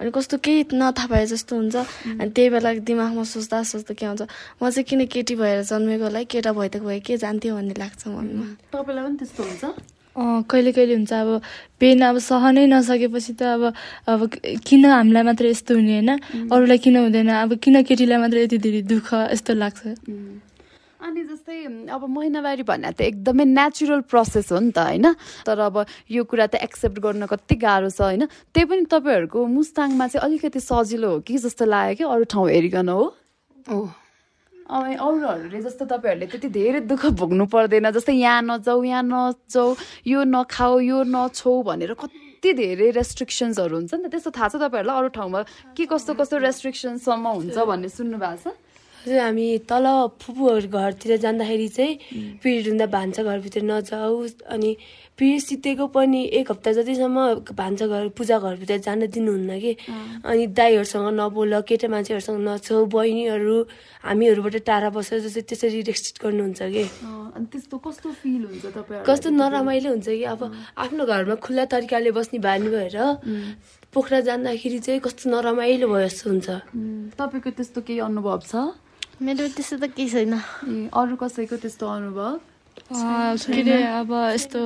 अनि 0.00 0.10
कस्तो 0.10 0.38
केही 0.42 0.74
नथाहा 0.74 1.06
भए 1.06 1.26
जस्तो 1.30 1.56
हुन्छ। 1.56 1.76
अनि 2.18 2.30
त्यही 2.34 2.48
बेला 2.50 2.70
दिमागमा 2.90 3.24
सोच्दा 3.30 3.62
सोच्दा 3.62 3.94
के 3.94 4.06
हुन्छ 4.06 4.22
म 4.62 4.70
चाहिँ 4.70 4.84
किन 4.84 5.06
केटी 5.06 5.34
भएर 5.38 5.62
जन्मेको 5.70 6.04
होला 6.04 6.22
केटा 6.26 6.50
त 6.50 6.82
भए 6.82 6.98
के 7.06 7.16
जान्थ्यो 7.16 7.54
भन्ने 7.54 7.74
लाग्छ 7.78 8.02
मनमा। 8.08 8.46
तपाईँलाई 8.74 9.04
पनि 9.06 9.16
त्यस्तो 9.22 9.42
हुन्छ? 9.42 9.64
कहिले 10.20 10.72
कहिले 10.72 10.94
हुन्छ 10.94 11.12
अब 11.12 11.40
पेन 11.80 12.00
अब 12.04 12.18
सहनै 12.18 12.66
नसकेपछि 12.66 13.32
त 13.40 13.42
अब 13.56 13.62
अब 14.06 14.20
किन 14.66 14.84
हामीलाई 14.84 15.22
मात्र 15.24 15.46
यस्तो 15.52 15.74
हुने 15.74 15.92
होइन? 15.96 16.10
अरूलाई 16.52 16.78
किन 16.78 16.96
हुँदैन? 16.96 17.28
अब 17.44 17.50
किन 17.58 17.82
केटीलाई 17.82 18.18
मात्र 18.20 18.36
यति 18.44 18.58
धेरै 18.60 18.82
दुःख 18.92 19.08
यस्तो 19.32 19.52
लाग्छ? 19.54 19.80
अनि 21.00 21.22
जस्तै 21.24 21.88
अब 21.96 22.02
महिनावारी 22.12 22.62
भन्ने 22.68 22.92
त 22.92 23.00
एकदमै 23.00 23.44
नेचुरल 23.56 24.00
प्रोसेस 24.12 24.52
हो 24.52 24.60
नि 24.60 24.70
त 24.76 24.78
होइन? 24.84 25.06
तर 25.48 25.58
अब 25.72 25.76
यो 26.12 26.22
कुरा 26.28 26.46
त 26.52 26.60
एक्सेप्ट 26.60 27.00
गर्न 27.00 27.24
कति 27.24 27.56
गाह्रो 27.56 27.88
छ 27.88 28.00
होइन? 28.04 28.28
त्यही 28.52 28.64
पनि 28.68 28.84
तपाईँहरूको 28.84 29.40
मुस्ताङमा 29.40 30.06
चाहिँ 30.12 30.24
अलिकति 30.28 30.60
सजिलो 30.60 31.08
हो 31.10 31.18
कि 31.24 31.38
जस्तो 31.40 31.64
लाग्यो 31.64 31.96
कि 31.96 32.04
अरू 32.04 32.24
ठाउँ 32.28 32.48
हेरिकन 32.52 32.88
हो? 32.92 33.04
अब 34.70 34.84
अरूहरूले 34.86 35.60
जस्तो 35.66 35.84
तपाईँहरूले 35.90 36.26
त्यति 36.30 36.48
धेरै 36.54 36.80
दुःख 36.86 37.02
भोग्नु 37.18 37.44
पर्दैन 37.50 37.90
जस्तै 37.90 38.14
यहाँ 38.14 38.42
नजाऊ 38.46 38.82
यहाँ 38.86 39.02
नजाऊ 39.02 39.68
यो 40.06 40.20
नखाऊ 40.30 40.78
यो 40.80 40.98
नछौ 41.10 41.52
भनेर 41.66 41.92
कति 41.98 42.52
धेरै 42.54 42.90
रेस्ट्रिक्सन्सहरू 42.94 43.74
हुन्छ 43.76 43.92
नि 43.94 44.06
त 44.06 44.10
त्यस्तो 44.14 44.30
थाहा 44.30 44.48
छ 44.48 44.54
तपाईँहरूलाई 44.62 44.96
अरू 45.00 45.08
ठाउँमा? 45.18 45.40
के 45.74 45.84
कस्तो 45.90 46.14
कस्तो 46.14 46.36
रेस्ट्रिक्सनसम्म 46.46 47.26
हुन्छ 47.34 47.58
भन्ने 47.66 47.88
सुन्नु 47.90 48.18
भएको 48.22 48.50
छ? 48.50 48.54
हजुर 49.00 49.18
हामी 49.20 49.46
तल 49.64 49.86
फुपूहरू 50.20 50.68
घरतिर 50.68 51.16
जाँदाखेरि 51.16 51.68
चाहिँ 51.68 52.38
पिरियड 52.42 52.66
हुँदा 52.68 52.86
भान्सा 52.92 53.22
घरभित्र 53.22 53.62
नजाऊ 53.64 54.26
अनि 54.52 54.76
पिरियड 55.18 55.40
सित्तेको 55.40 55.86
पनि 55.92 56.20
एक 56.32 56.50
हप्ता 56.50 56.72
जतिसम्म 56.72 57.18
भान्सा 57.52 57.86
घर 57.86 58.08
पूजा 58.16 58.38
घरभित्र 58.38 58.76
जान 58.84 59.06
दिनुहुन्न 59.08 59.58
कि। 59.60 59.72
अनि 60.24 60.46
दाईहरूसँग 60.56 61.08
नबोल 61.12 61.60
केटा 61.68 61.88
मान्छेहरूसँग 61.88 62.40
नछौ 62.40 62.84
बहिनीहरू 62.88 63.56
हामीहरूबाट 64.04 64.56
टाढा 64.64 64.88
बसेर 64.96 65.20
जस्तै 65.20 65.42
त्यसरी 65.48 65.80
रेस्ट्रिक्ट 65.88 66.24
गर्नुहुन्छ 66.24 66.60
कि। 66.72 66.84
त्यस्तो 67.52 67.76
कस्तो 67.84 68.08
फिल 68.20 68.42
हुन्छ 68.48 68.64
कस्तो 69.08 69.28
नरमाइलो 69.30 69.88
हुन्छ 69.90 70.08
कि। 70.08 70.24
अब 70.24 70.40
आफ्नो 70.76 71.04
घरमा 71.04 71.34
खुल्ला 71.44 71.64
तरिकाले 71.68 72.10
बस्ने 72.16 72.38
बानी 72.40 72.68
भएर 72.72 72.96
पोखरा 73.92 74.20
जाँदाखेरि 74.24 74.78
चाहिँ 74.78 75.00
कस्तो 75.04 75.24
नरमाइलो 75.30 75.86
भयो 75.88 76.08
जस्तो 76.08 76.30
हुन्छ। 76.30 76.48
तपाईँको 77.20 77.50
त्यस्तो 77.60 77.80
केही 77.84 78.00
अनुभव 78.08 78.40
छ? 78.48 78.72
मेरो 79.20 79.48
त्यस्तो 79.52 79.76
त 79.76 79.84
केही 79.96 80.08
छैन। 80.08 80.32
ए 80.34 80.88
अरू 80.96 81.14
कसैको 81.20 81.56
त्यस्तो 81.60 81.84
अनुभव? 81.86 82.40
अँ, 82.90 83.36
के 83.36 83.60
अरे 83.60 83.76
अब 84.00 84.10
यस्तो 84.34 84.60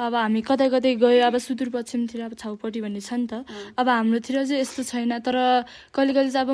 अब 0.00 0.12
हामी 0.14 0.40
कतै 0.48 0.68
कतै 0.72 0.90
गयो 1.04 1.20
अब 1.28 1.36
सुदूरपश्चिमतिर 1.44 2.20
अब 2.26 2.32
छाउपट्टि 2.40 2.80
भन्ने 2.80 3.00
छ 3.04 3.12
नि 3.20 3.26
त। 3.28 3.44
अब 3.76 3.86
हाम्रोतिर 3.88 4.36
चाहिँ 4.48 4.60
यस्तो 4.64 4.82
छैन 4.88 5.12
तर 5.20 5.36
कहिले 5.92 6.12
कहिले 6.16 6.30
चाहिँ 6.32 6.48
अब 6.48 6.50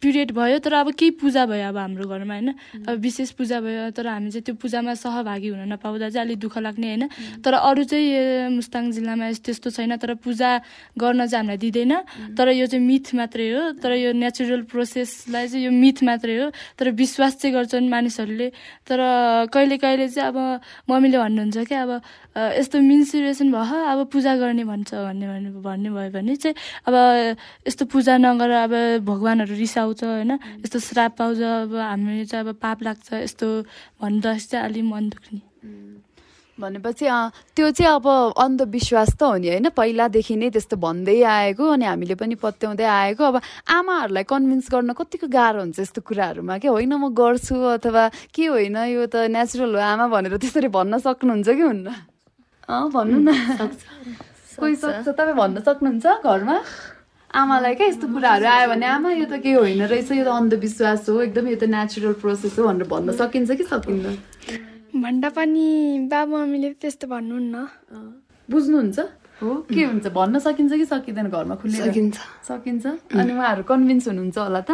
पिरियड 0.00 0.32
भयो 0.32 0.58
तर 0.64 0.72
अब 0.72 0.90
केही 0.96 1.10
पूजा 1.20 1.44
भयो 1.46 1.68
अब 1.68 1.76
हाम्रो 1.76 2.08
घरमा 2.08 2.34
होइन? 2.34 2.48
अब 2.88 2.98
विशेष 3.04 3.30
पूजा 3.36 3.60
भयो 3.60 3.90
तर 3.92 4.06
हामी 4.06 4.30
चाहिँ 4.30 4.42
त्यो 4.42 4.54
पूजामा 4.56 4.94
सहभागी 4.96 5.48
हुन 5.52 5.72
नपाउँदा 5.72 6.08
चाहिँ 6.08 6.24
अलिक 6.26 6.38
दुःख 6.40 6.56
लाग्ने 6.58 6.86
होइन? 6.88 7.04
तर 7.44 7.52
अरू 7.54 7.84
चाहिँ 7.84 8.48
मुस्ताङ 8.56 8.90
जिल्लामा 8.96 9.26
यस- 9.28 9.44
त्यस्तो 9.44 9.70
छैन 9.70 9.96
तर 10.00 10.14
पूजा 10.24 10.50
गर्न 10.96 11.26
चाहिँ 11.28 11.44
हामीलाई 11.44 11.58
दिँदैन। 11.60 11.92
तर 12.32 12.48
यो 12.48 12.66
चाहिँ 12.66 12.80
मिथ 12.86 13.14
मात्रै 13.14 13.48
हो। 13.52 13.62
तर 13.76 13.92
यो 13.92 14.12
नेचुरल 14.16 14.62
प्रोसेसलाई 14.72 15.48
चाहिँ 15.48 15.64
यो 15.64 15.70
मिथ 15.70 16.02
मात्रै 16.02 16.36
हो। 16.42 16.50
तर 16.80 16.90
विश्वास 16.96 17.36
चाहिँ 17.36 17.52
गर्छन् 17.56 17.88
मानिसहरूले। 17.90 18.48
तर 18.88 18.98
कहिले 19.52 19.76
कहिले 19.76 20.08
चाहिँ 20.08 20.28
अब 20.32 20.60
मम्मीले 20.88 21.18
भन्नुहुन्छ 21.18 21.56
कि 21.68 21.74
अब 21.74 21.90
यस्तो 22.56 22.80
मिन्सुरेसन 22.80 23.52
भयो 23.52 23.78
अब 23.92 24.06
पूजा 24.08 24.32
गर्ने 24.36 24.64
भन्छ 24.64 24.94
भन्ने 24.94 25.26
भन्ने 25.28 25.50
भन्ने 25.60 25.90
भयो 25.90 26.10
भने 26.10 26.36
चाहिँ 26.36 26.54
अब 26.88 26.94
यस्तो 27.68 27.84
पूजा 27.92 28.16
नगर 28.16 28.50
अब 28.64 28.72
भगवान्हरू 29.04 29.54
रिसाउँछ 29.90 30.04
होइन? 30.04 30.32
यस्तो 30.62 30.78
श्राप 30.78 31.12
पाउँछ 31.18 31.38
अब 31.40 31.74
हामी 31.74 32.24
चाहिँ 32.24 32.46
अब 32.46 32.54
पाप 32.62 32.82
लाग्छ 32.82 33.12
यस्तो 33.26 33.46
भन्दा 33.98 34.36
चाहिँ 34.38 34.64
अलिक 34.64 34.84
मन 34.84 35.08
दुख्ने। 35.10 35.40
भनेपछि 36.58 37.06
त्यो 37.56 37.70
चाहिँ 37.72 37.92
अब 37.98 38.06
अन्धविश्वास 38.36 39.16
त 39.16 39.22
हो 39.22 39.36
नि 39.40 39.48
होइन? 39.48 39.68
पहिलादेखि 39.72 40.36
नै 40.36 40.50
त्यस्तो 40.52 40.76
भन्दै 40.76 41.22
आएको 41.24 41.64
अनि 41.64 41.84
हामीले 41.84 42.14
पनि 42.14 42.34
पत्याउँदै 42.36 42.84
आएको। 42.84 43.22
अब 43.24 43.36
आमाहरूलाई 43.66 44.24
कन्भिन्स 44.28 44.66
गर्न 44.70 44.92
कतिको 44.92 45.26
गाह्रो 45.26 45.60
हुन्छ 45.60 45.80
यस्तो 45.80 46.00
कुराहरूमा? 46.04 46.58
के 46.60 46.68
होइन 46.68 46.92
म 46.94 47.08
गर्छु 47.16 47.56
अथवा 47.80 48.04
के 48.34 48.44
होइन? 48.46 48.76
यो 48.92 49.06
त 49.08 49.26
नेचुरल 49.32 49.74
हो 49.74 49.80
आमा 49.80 50.06
भनेर 50.06 50.36
त्यसरी 50.36 50.68
भन्न 50.68 51.00
सक्नुहुन्छ 51.00 51.48
कि 51.48 51.64
हुन्न? 51.64 51.88
अँ 52.68 52.86
भन्नु 52.92 53.18
न। 53.24 53.28
कोही 54.60 54.74
सक्छ? 54.76 55.08
तपाईँ 55.16 55.34
भन्न 55.34 55.64
सक्नुहुन्छ 55.64 56.06
घरमा? 56.20 56.56
आमालाई 57.30 57.74
क्या 57.78 57.86
यस्तो 57.86 58.06
कुराहरू 58.10 58.46
आयो 58.46 58.68
भने 58.74 58.86
आमा 58.90 59.10
यो 59.14 59.26
त 59.30 59.38
केही 59.38 59.54
होइन 59.54 59.82
रहेछ 59.86 60.10
यो 60.18 60.24
त 60.26 60.34
अन्धविश्वास 60.34 61.08
हो 61.08 61.20
एकदम 61.30 61.46
यो 61.46 61.56
त 61.62 61.70
नेचुरल 61.70 62.14
प्रोसेस 62.18 62.58
हो 62.58 62.66
भनेर 62.66 62.86
भन्न 62.90 63.14
सकिन्छ 63.14 63.50
कि 63.54 63.64
सकिन्न? 63.70 64.06
भन्दा 64.98 65.28
पनि 65.38 65.66
बाबु 66.10 66.34
मम्मीले 66.36 66.70
त्यस्तो 66.82 67.06
भन्नुहुन्न। 67.06 67.54
बुझ्नुहुन्छ? 68.50 68.98
हो 69.42 69.50
के 69.70 69.82
हुन्छ? 69.86 70.06
भन्न 70.10 70.38
सकिन्छ 70.42 70.72
कि 70.74 70.86
सकिँदैन 70.90 71.30
घरमा 71.30 71.54
खुलेर? 71.62 71.86
सकिन्छ। 71.86 72.18
सकिन्छ? 72.50 72.86
अनि 73.14 73.32
उहाँहरू 73.38 73.62
कन्भिन्स 73.62 74.04
हुनुहुन्छ 74.10 74.38
होला 74.38 74.60
त? 74.66 74.70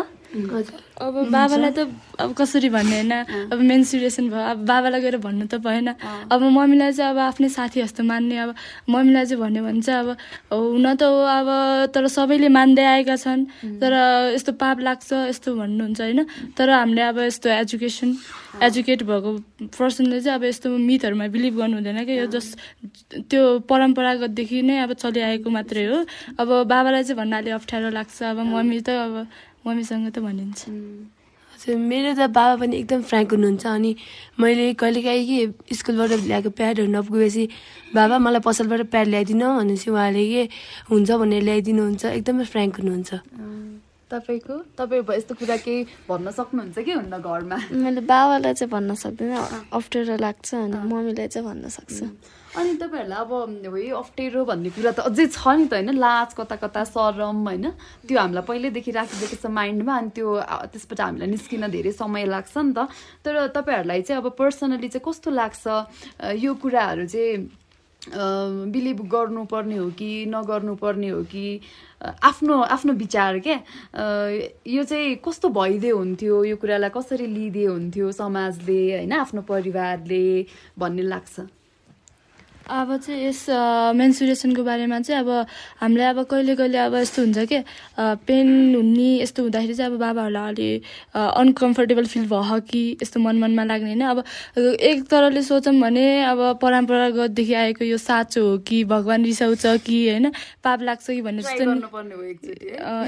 अब 0.96 1.28
बाबालाई 1.30 1.70
त 1.70 1.92
अब 2.18 2.32
कसरी 2.34 2.68
भन्ने 2.68 2.96
होइन? 2.96 3.12
अब 3.52 3.58
मेन्सुरेसन 3.60 4.28
भयो। 4.32 4.42
अब 4.52 4.58
बाबालाई 4.66 5.00
गएर 5.00 5.16
भन्नु 5.20 5.46
त 5.46 5.60
भएन। 5.60 5.88
अब 6.32 6.40
मम्मीलाई 6.42 6.92
चाहिँ 6.92 7.10
अब 7.12 7.18
आफ्नै 7.30 7.48
साथी 7.48 7.82
जस्तो 7.84 8.02
मान्ने। 8.04 8.36
अब 8.36 8.54
मम्मीलाई 8.88 9.24
चाहिँ 9.26 9.40
भन्यो 9.42 9.62
भने 9.64 9.80
चाहिँ 9.80 10.00
अब 10.00 10.08
हुन 10.52 10.86
त 10.96 11.02
हो 11.04 11.20
अब 11.20 11.48
तर 11.92 12.06
सबैले 12.08 12.48
मान्दै 12.48 12.84
आएका 12.84 13.16
छन्। 13.16 13.44
तर 13.80 13.92
यस्तो 14.34 14.52
पाप 14.56 14.80
लाग्छ 14.80 15.12
यस्तो 15.36 15.48
भन्नुहुन्छ 15.56 16.00
होइन। 16.00 16.20
तर 16.56 16.70
हामीले 16.70 17.02
अब 17.12 17.18
यस्तो 17.28 17.48
एजुकेसन 17.60 18.10
एजुकेट 18.56 19.02
भएको 19.04 19.30
पर्सनले 19.76 20.20
चाहिँ 20.20 20.36
अब 20.40 20.44
यस्तो 20.48 20.68
मिथहरूमा 20.80 21.26
बिलिभ 21.28 21.54
गर्नु 21.60 21.76
हुँदैन 21.76 22.04
कि। 22.08 22.12
यो 22.18 22.26
जस 22.32 22.56
त्यो 23.28 23.42
परम्परागतदेखि 23.68 24.62
नै 24.64 24.76
अब 24.80 24.92
चलिआएको 24.96 25.48
मात्रै 25.50 25.84
हो। 25.86 25.98
अब 26.40 26.48
बाबालाई 26.64 27.02
चाहिँ 27.04 27.18
भन्न 27.20 27.32
अलिक 27.36 27.54
अप्ठ्यारो 27.60 27.88
लाग्छ। 27.92 28.16
अब 28.32 28.38
मम्मी 28.48 28.80
त 28.80 28.88
अब 28.96 29.14
मम्मीसँग 29.66 30.06
त 30.14 30.18
भनिन्छ। 30.22 30.62
हजुर 31.56 31.76
मेरो 31.90 32.10
त 32.14 32.30
बाबा 32.30 32.54
पनि 32.60 32.74
एकदम 32.76 33.00
फ्रेङ्क 33.10 33.30
हुनुहुन्छ 33.34 33.64
अनि 33.66 33.90
मैले 34.38 34.64
कहिलेकाहीँ 34.80 35.24
कि 35.26 35.74
स्कुलबाट 35.76 36.10
ल्याएको 36.30 36.50
प्याडहरू 36.54 36.86
नपुगेपछि 36.94 37.44
बाबा 37.96 38.16
मलाई 38.22 38.42
पसलबाट 38.46 38.80
प्याड 38.92 39.06
ल्याइदिनु 39.08 39.46
भनेपछि 39.58 39.90
उहाँले 39.90 40.24
के 40.32 40.42
हुन्छ 40.90 41.10
भनेर 41.10 41.42
ल्याइदिनुहुन्छ 41.48 42.04
एकदमै 42.04 42.44
फ्रेङ्क 42.52 42.72
हुनुहुन्छ। 42.80 43.10
तपाईँको 44.06 44.54
तपाईँ 44.78 45.02
यस्तो 45.18 45.34
कुरा 45.34 45.56
केही 45.66 46.06
भन्न 46.06 46.30
सक्नुहुन्छ 46.30 46.78
कि 46.78 46.92
हुन्न 46.94 47.14
घरमा? 47.18 47.56
मैले 47.74 48.00
बाबालाई 48.06 48.54
चाहिँ 48.54 48.70
भन्न 48.70 48.94
सक्दिनँ 48.94 49.66
अप्ठ्यारो 49.74 50.16
लाग्छ 50.22 50.48
अनि 50.54 50.78
मम्मीलाई 50.86 51.26
चाहिँ 51.26 51.46
भन्न 51.48 51.64
सक्छु। 51.74 52.04
अनि 52.56 52.72
तपाईँहरूलाई 52.80 53.20
अब 53.20 53.32
है 53.76 53.90
अप्ठ्यारो 54.00 54.44
भन्ने 54.48 54.70
कुरा 54.72 54.92
त 54.96 55.00
अझै 55.04 55.26
छ 55.28 55.44
नि 55.60 55.66
त 55.68 55.76
होइन। 55.76 55.92
लाज 56.00 56.32
कता 56.40 56.56
कता 56.56 56.82
सरम 56.88 57.44
होइन। 57.44 57.66
त्यो 58.08 58.16
हामीलाई 58.16 58.44
पहिल्यैदेखि 58.48 58.90
राखिदिएको 58.96 59.36
छ 59.36 59.46
माइन्डमा 59.52 59.92
अनि 59.96 60.10
त्यो 60.16 60.28
त्यसबाट 60.72 61.00
हामीलाई 61.00 61.28
निस्किन 61.36 61.68
धेरै 61.68 61.92
समय 61.92 62.24
लाग्छ 62.32 62.56
नि 62.56 62.72
त। 62.72 62.88
तर 63.20 63.52
तपाईँहरूलाई 63.52 64.02
चाहिँ 64.08 64.22
अब 64.22 64.32
पर्सनली 64.40 64.88
चाहिँ 64.88 65.04
कस्तो 65.04 65.30
लाग्छ? 65.36 65.64
यो 66.40 66.54
कुराहरू 66.56 67.04
चाहिँ 67.06 67.64
बिलिभ 68.72 69.00
गर्नुपर्ने 69.10 69.76
हो 69.76 69.88
कि 69.98 70.10
नगर्नुपर्ने 70.30 71.08
हो 71.08 71.22
कि? 71.26 71.60
आफ्नो 72.22 72.54
आफ्नो 72.72 72.92
विचार 73.02 73.38
क्या 73.42 73.58
यो 74.64 74.82
चाहिँ 74.86 75.16
कस्तो 75.20 75.48
भइदियो 75.50 75.96
हुन्थ्यो? 75.96 76.34
यो 76.44 76.56
कुरालाई 76.56 76.90
कसरी 76.94 77.26
लिइदिए 77.26 77.66
हुन्थ्यो 77.66 78.12
समाजले 78.14 78.80
होइन 78.96 79.12
आफ्नो 79.12 79.42
परिवारले 79.44 80.24
भन्ने 80.78 81.02
लाग्छ। 81.02 81.34
अब 82.66 82.96
चाहिँ 82.96 83.24
यस 83.24 83.46
मेन्सुरेसनको 83.96 84.62
बारेमा 84.64 85.00
चाहिँ 85.00 85.20
अब 85.20 85.46
हामीलाई 85.80 86.06
अब 86.06 86.22
कहिले 86.30 86.54
कहिले 86.56 86.78
अब 86.78 86.94
यस्तो 86.94 87.22
हुन्छ 87.22 87.38
कि 87.46 87.62
पेन 88.26 88.74
हुने 88.74 89.22
यस्तो 89.22 89.42
हुँदाखेरि 89.42 89.74
चाहिँ 89.74 89.92
अब 89.92 89.98
बाबाहरूलाई 89.98 90.48
अलि 90.48 90.70
अनकम्फर्टेबल 91.14 92.06
फिल 92.06 92.26
भयो 92.26 92.60
कि 92.66 92.82
यस्तो 93.02 93.20
मन 93.20 93.38
मनमा 93.38 93.64
लाग्ने 93.64 93.94
होइन। 93.94 94.02
अब 94.02 94.24
एक 94.58 95.06
तरहले 95.06 95.42
सोचौँ 95.42 95.74
भने 95.80 96.06
अब 96.26 96.58
परम्परागतदेखि 96.62 97.54
आएको 97.54 97.84
यो 97.84 97.98
साँचो 97.98 98.42
हो 98.42 98.58
कि 98.66 98.82
भगवान् 98.84 99.24
रिसाउँछ 99.24 99.66
कि 99.86 99.96
होइन 100.10 100.30
पाप 100.64 100.82
लाग्छ 100.82 101.06
कि 101.06 101.20
भन्ने 101.22 101.42
जस्तो 101.42 101.64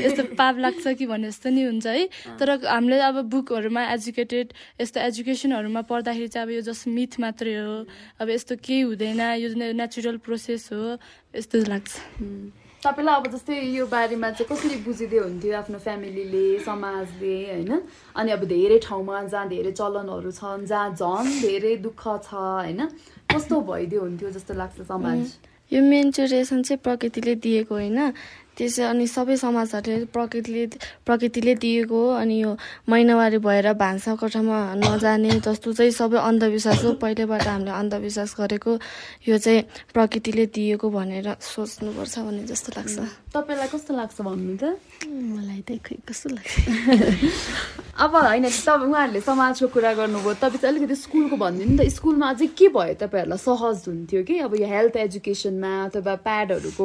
यस्तो 0.07 0.23
पाप 0.39 0.59
लाग्छ 0.59 0.87
कि 0.89 1.07
भन्ने 1.07 1.29
जस्तो 1.29 1.51
नि 1.51 1.63
हुन्छ 1.63 1.87
है। 1.87 2.09
तर 2.39 2.51
हामीले 2.67 2.99
अब 3.01 3.23
बुकहरूमा 3.31 3.83
एजुकेटेड 3.93 4.53
यस्तो 4.81 5.01
एजुकेसनहरूमा 5.01 5.83
पढ्दाखेरि 5.83 6.29
चाहिँ 6.29 6.47
अब 6.47 6.53
यो 6.55 6.61
जस्ट 6.63 6.89
मिथ 6.89 7.21
मात्रै 7.21 7.55
हो। 7.55 7.85
अब 8.21 8.29
यस्तो 8.31 8.57
केही 8.57 8.81
हुँदैन 8.81 9.21
यो 9.21 9.48
यो 9.49 9.73
नेचुरल 9.73 10.17
प्रोसेस 10.21 10.69
हो 10.73 10.97
यस्तो 11.37 11.57
लाग्छ। 11.69 11.93
तपाईँलाई 12.79 13.15
अब 13.15 13.27
जस्तै 13.35 13.55
यो 13.75 13.87
बारेमा 13.91 14.31
चाहिँ 14.31 14.49
कसरी 14.49 14.77
बुझिदियो 14.87 15.23
हुन्थ्यो 15.23 15.57
आफ्नो 15.57 15.79
फ्यामिलीले 15.79 16.45
समाजले 16.63 17.35
होइन? 17.51 17.73
अनि 18.15 18.31
अब 18.31 18.43
धेरै 18.47 18.79
ठाउँमा 18.79 19.23
जहाँ 19.35 19.49
धेरै 19.49 19.73
चलनहरू 19.73 20.31
छन् 20.31 20.67
जहाँ 20.67 20.95
झन् 20.95 21.29
धेरै 21.43 21.75
दुःख 21.83 22.03
छ 22.23 22.35
होइन? 22.35 22.81
कस्तो 23.35 23.61
भइदियो 23.67 24.01
हुन्थ्यो 24.01 24.31
जस्तो 24.31 24.55
लाग्छ 24.55 24.87
समाज? 24.87 25.21
यो 25.73 25.83
मेन्चुरेसन 25.83 26.63
चाहिँ 26.63 26.81
प्रकृतिले 26.81 27.35
दिएको 27.35 27.75
होइन। 27.75 27.99
त्यसै 28.59 28.85
अनि 28.85 29.07
सबै 29.07 29.37
समाजहरूले 29.39 30.05
प्रकृतिले 30.11 30.67
प्रकृतिले 31.07 31.55
दिएको 31.55 31.95
हो 31.95 32.11
अनि 32.19 32.37
यो 32.43 32.57
महिनावारी 32.89 33.39
भएर 33.39 33.73
भान्सा 33.79 34.15
कोठामा 34.19 34.59
नजाने 34.83 35.31
जस्तो 35.47 35.73
चाहिँ 35.73 35.93
सबै 35.95 36.19
अन्धविश्वास 36.19 36.85
हो। 36.85 36.93
पहिल्यैबाट 36.99 37.47
हामीले 37.47 37.71
अन्धविश्वास 37.71 38.35
गरेको 38.41 38.73
यो 39.29 39.39
चाहिँ 39.39 39.63
प्रकृतिले 39.95 40.47
दिएको 40.51 40.91
भनेर 40.91 41.37
सोच्नुपर्छ 41.39 42.19
भन्ने 42.19 42.45
जस्तो 42.51 42.73
लाग्छ। 42.77 42.97
तपाईँलाई 43.35 43.69
कस्तो 43.69 43.93
लाग्छ 43.95 44.21
भन्नु 44.21 44.57
त 44.59 44.65
मलाई 45.07 45.63
त 45.63 45.79
खै 45.79 45.97
कस्तो 46.09 46.29
लाग्छ? 46.35 46.53
अब 48.05 48.15
होइन 48.15 48.47
तपाईँ 48.49 48.91
उहाँहरूले 48.91 49.21
समाजको 49.21 49.67
कुरा 49.69 49.93
गर्नुभयो 49.95 50.35
तपाईँ 50.35 50.61
चाहिँ 50.63 50.75
अलिकति 50.75 50.95
स्कुलको 50.95 51.37
भनिदिनु 51.37 51.73
नि 51.73 51.79
त। 51.79 51.95
स्कुलमा 51.95 52.27
अझै 52.31 52.47
के 52.59 52.69
भयो 52.75 52.95
तपाईँहरूलाई? 53.03 53.39
सहज 53.39 53.79
हुन्थ्यो 53.87 54.23
कि? 54.27 54.39
अब 54.43 54.55
यो 54.55 54.67
हेल्थ 54.67 54.97
एजुकेसनमा 54.97 55.73
अथवा 55.85 56.15
प्याडहरूको 56.27 56.85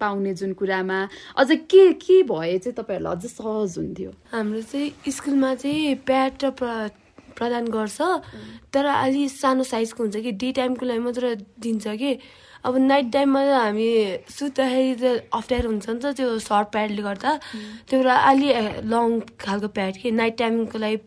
पाउने 0.00 0.32
जुन 0.34 0.52
कुरामा 0.52 0.98
अझ 1.36 1.50
के 1.50 1.92
के 1.98 2.22
भए 2.24 2.58
चाहिँ 2.58 2.74
तपाईँहरूलाई 2.76 3.14
अझ 3.16 3.24
सहज 3.26 3.78
हुन्थ्यो? 3.78 4.10
हाम्रो 4.32 4.62
चाहिँ 4.62 5.12
स्कुलमा 5.12 5.54
चाहिँ 5.54 5.94
प्याड 6.06 6.32
र 6.44 6.50
प्रदान 7.32 7.66
गर्छ 7.72 8.00
तर 8.72 8.84
अलि 8.86 9.28
सानो 9.28 9.64
साइजको 9.64 10.02
हुन्छ 10.04 10.16
कि 10.22 10.32
डे 10.36 10.52
टाइमको 10.52 10.86
लागि 10.86 10.98
मात्र 11.00 11.34
दिन्छ 11.58 11.86
कि। 11.88 12.18
अब 12.62 12.76
नाइट 12.78 13.06
टाइममा 13.12 13.40
हामी 13.42 13.88
सुत्दाखेरि 14.30 14.94
त 14.94 15.26
अप्ठ्यारो 15.34 15.68
हुन्छ 15.68 15.88
नि 15.88 15.98
त 15.98 16.12
त्यो 16.14 16.38
सर्ट 16.38 16.68
प्याडले 16.70 17.02
गर्दा। 17.02 17.30
त्यो 17.90 17.98
अलि 18.06 18.48
लङ 18.86 19.20
खालको 19.40 19.68
प्याड 19.74 19.96
कि 20.02 20.10
नाइट 20.12 20.36
टाइमको 20.38 20.78
लागि 20.78 20.98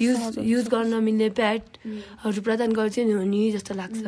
युज 0.00 0.38
युज 0.42 0.68
गर्न 0.74 0.94
मिल्ने 1.04 1.28
प्याडहरू 1.38 2.40
प्रदान 2.42 2.72
गर्छ 2.74 2.98
नि 2.98 3.50
जस्तो 3.54 3.74
लाग्छ। 3.74 4.02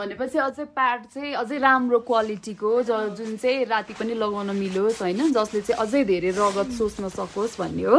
भनेपछि 0.00 0.38
अझै 0.38 0.64
प्याड 0.76 1.00
चाहिँ 1.14 1.32
अझै 1.36 1.58
राम्रो 1.60 1.98
क्वालिटीको 2.08 2.70
ज 2.82 2.90
जुन 3.18 3.36
चाहिँ 3.36 3.64
राति 3.72 3.94
पनि 4.00 4.14
लगाउन 4.16 4.50
मिलोस् 4.56 5.02
होइन 5.02 5.32
जसले 5.32 5.60
चाहिँ 5.60 5.80
अझै 5.84 6.04
धेरै 6.12 6.30
रगत 6.40 6.70
सोच्न 6.78 7.08
सकोस् 7.18 7.58
भन्ने 7.60 7.84
हो। 7.84 7.98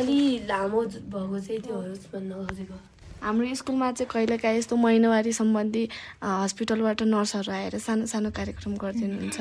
अलि 0.00 0.20
लामो 0.48 0.80
भएको 1.12 1.38
चाहिँ 1.40 1.60
त्यो 1.60 1.76
भन्न 2.12 2.30
खोजेको। 2.48 2.76
हाम्रो 3.22 3.54
स्कुलमा 3.54 3.90
चाहिँ 3.92 4.10
कहिलेकाहीँ 4.12 4.58
यस्तो 4.58 4.76
महिनावारी 4.76 5.32
सम्बन्धी 5.32 5.84
हस्पिटलबाट 6.24 7.02
नर्सहरू 7.06 7.52
आएर 7.52 7.78
सानो 7.78 8.06
सानो 8.12 8.30
कार्यक्रम 8.38 8.72
गरिदिनुहुन्छ 8.82 9.38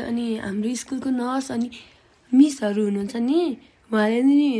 अनि 0.00 0.26
हाम्रो 0.44 0.74
स्कुलको 0.82 1.10
नर्स 1.12 1.50
अनि 1.52 1.68
मिसहरू 2.32 2.84
हुनुहुन्छ 2.84 3.16
नि 3.28 3.40
उहाँले 3.90 4.20
नि 4.22 4.50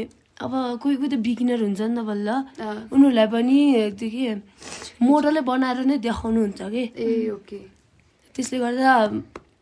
अब 0.44 0.52
कोही 0.82 0.96
कोही 0.96 1.08
त 1.12 1.14
बिगिनर 1.26 1.60
हुन्छ 1.66 1.80
नि 1.80 1.94
त 1.98 2.00
बल्ल 2.10 2.28
उनीहरूलाई 2.94 3.26
पनि 3.34 3.58
त्यो 3.98 4.08
के 4.14 4.26
मोडलै 5.02 5.42
बनाएर 5.50 5.78
नै 5.90 5.96
देखाउनुहुन्छ 6.06 6.60
कि। 6.74 6.82
Ah 6.94 7.28
okay. 7.36 7.58
त्यसले 8.34 8.58
गर्दा 8.62 8.92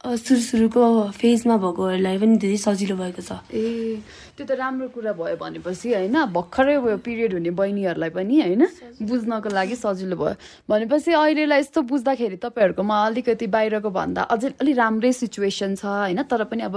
सुरु 0.07 0.41
सुरुको 0.41 0.83
फेजमा 1.19 1.57
भएकोहरूलाई 1.59 2.19
पनि 2.19 2.37
धेरै 2.39 2.57
सजिलो 2.63 2.95
भएको 2.97 3.23
छ। 3.27 3.43
ए 3.51 3.99
त्यो 4.39 4.47
त 4.47 4.53
राम्रो 4.55 4.89
कुरा 4.95 5.13
भयो 5.19 5.35
भनेपछि 5.35 5.89
होइन? 5.95 6.17
भर्खरै 6.31 6.79
भयो 6.79 6.97
पिरियड 7.03 7.33
हुने 7.35 7.51
बहिनीहरूलाई 7.51 8.11
पनि 8.15 8.35
होइन? 8.41 8.63
बुझ्नको 9.03 9.49
लागि 9.51 9.77
सजिलो 9.83 10.17
भयो। 10.17 10.35
भनेपछि 10.71 11.11
अहिलेलाई 11.11 11.59
यस्तो 11.59 11.83
बुझ्दाखेरि 11.91 12.37
तपाईँहरूकोमा 12.39 12.97
अलिकति 13.07 13.47
बाहिरको 13.51 13.91
भन्दा 13.91 14.23
अझै 14.31 14.49
अलिक 14.63 14.77
राम्रै 14.79 15.13
सिचुएसन 15.13 15.75
छ 15.75 15.85
होइन? 15.85 16.23
तर 16.31 16.45
पनि 16.47 16.63
अब 16.71 16.77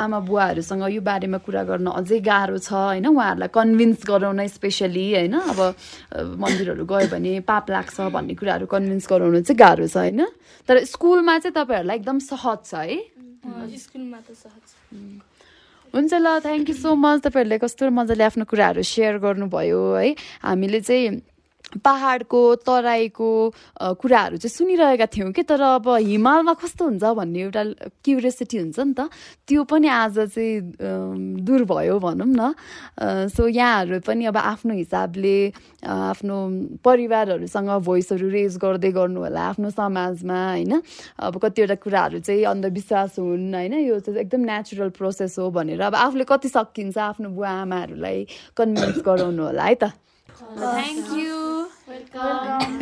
आमा 0.00 0.18
बुवाहरूसँग 0.24 0.88
यो 0.88 1.00
बारेमा 1.04 1.38
कुरा 1.44 1.62
गर्न 1.68 1.86
अझै 2.00 2.18
गाह्रो 2.24 2.58
छ 2.64 2.72
होइन? 2.72 3.06
उहाँहरूलाई 3.12 3.50
कन्भिन्स 3.52 4.00
गराउन 4.08 4.46
स्पेसली 4.56 5.06
होइन? 5.20 5.36
अब 5.52 5.60
मन्दिरहरू 6.38 6.84
गयो 6.86 7.08
भने 7.12 7.40
पाप 7.44 7.70
लाग्छ 7.76 8.08
भन्ने 8.14 8.34
कुराहरू 8.40 8.66
कन्भिन्स 8.70 9.04
गराउनु 9.10 9.40
चाहिँ 9.44 9.58
गाह्रो 9.58 9.86
छ 9.90 9.96
होइन? 10.00 10.24
तर 10.68 10.84
स्कुलमा 10.86 11.38
चाहिँ 11.42 11.54
तपाईँहरूलाई 11.58 11.96
एकदम 11.98 12.18
सहज 12.22 12.69
छ 12.70 12.74
है। 12.86 13.76
स्कुलमा 13.76 14.18
त 14.26 14.38
सहज 14.38 14.66
हुन्छ 15.94 16.12
ल 16.14 16.26
थ्याङ्क 16.42 16.68
यू 16.70 16.76
सो 16.76 16.94
मच 16.94 17.18
तपाईँहरूले 17.26 17.58
कस्तो 17.58 17.90
मजाले 17.90 18.24
आफ्नो 18.24 18.44
कुराहरू 18.46 18.82
सेयर 18.86 19.18
गर्नुभयो 19.26 19.80
है। 19.94 20.08
हामीले 20.46 20.80
चाहिँ 20.86 21.08
पाहाडको 21.78 22.40
तराईको 22.66 23.30
कुराहरू 24.00 24.36
चाहिँ 24.42 24.50
सुनिरहेका 24.50 25.06
थियौँ 25.06 25.30
कि? 25.32 25.42
तर 25.46 25.60
अब 25.78 25.88
हिमालमा 25.88 26.52
कस्तो 26.58 26.84
हुन्छ 26.84 27.04
भन्ने 27.14 27.40
एउटा 27.40 27.62
क्युरियोसिटी 28.02 28.56
हुन्छ 28.58 28.78
नि 28.80 28.94
त। 28.98 29.08
त्यो 29.46 29.62
पनि 29.70 29.88
आज 29.88 30.18
चाहिँ 30.34 31.40
दूर 31.46 31.64
भयो 31.70 31.98
भनौँ 32.02 32.26
न। 32.26 32.54
सो 33.30 33.46
यहाँहरू 33.48 34.00
पनि 34.02 34.24
अब 34.26 34.36
आफ्नो 34.36 34.74
हिसाबले 34.74 35.36
आफ्नो 35.86 36.36
परिवारहरूसँग 36.84 37.70
भोइसहरू 37.86 38.28
रेज 38.28 38.56
गर्दै 38.58 38.90
गर्नु 38.90 39.20
होला 39.20 39.42
आफ्नो 39.54 39.70
समाजमा 39.70 40.38
होइन। 40.50 40.82
अब 41.18 41.34
कतिवटा 41.38 41.74
कुराहरू 41.78 42.18
चाहिँ 42.26 42.44
अन्धविश्वास 42.44 43.18
हुन् 43.18 43.54
होइन। 43.54 43.74
यो 43.86 43.98
चाहिँ 44.00 44.20
एकदम 44.20 44.42
नेचुरल 44.50 44.90
प्रोसेस 44.98 45.38
हो 45.38 45.50
भनेर 45.50 45.80
अब 45.80 45.94
आफूले 45.94 46.24
कति 46.28 46.48
सकिन्छ 46.48 46.98
आफ्नो 46.98 47.28
बुवा 47.30 47.50
आमाहरूलाई 47.64 48.26
कन्भिन्स 48.56 49.02
गराउनु 49.06 49.42
होला 49.42 49.64
है 49.64 49.74
त। 49.74 49.92
Thank 50.40 51.08
you 51.12 51.40
welcome 51.88 52.78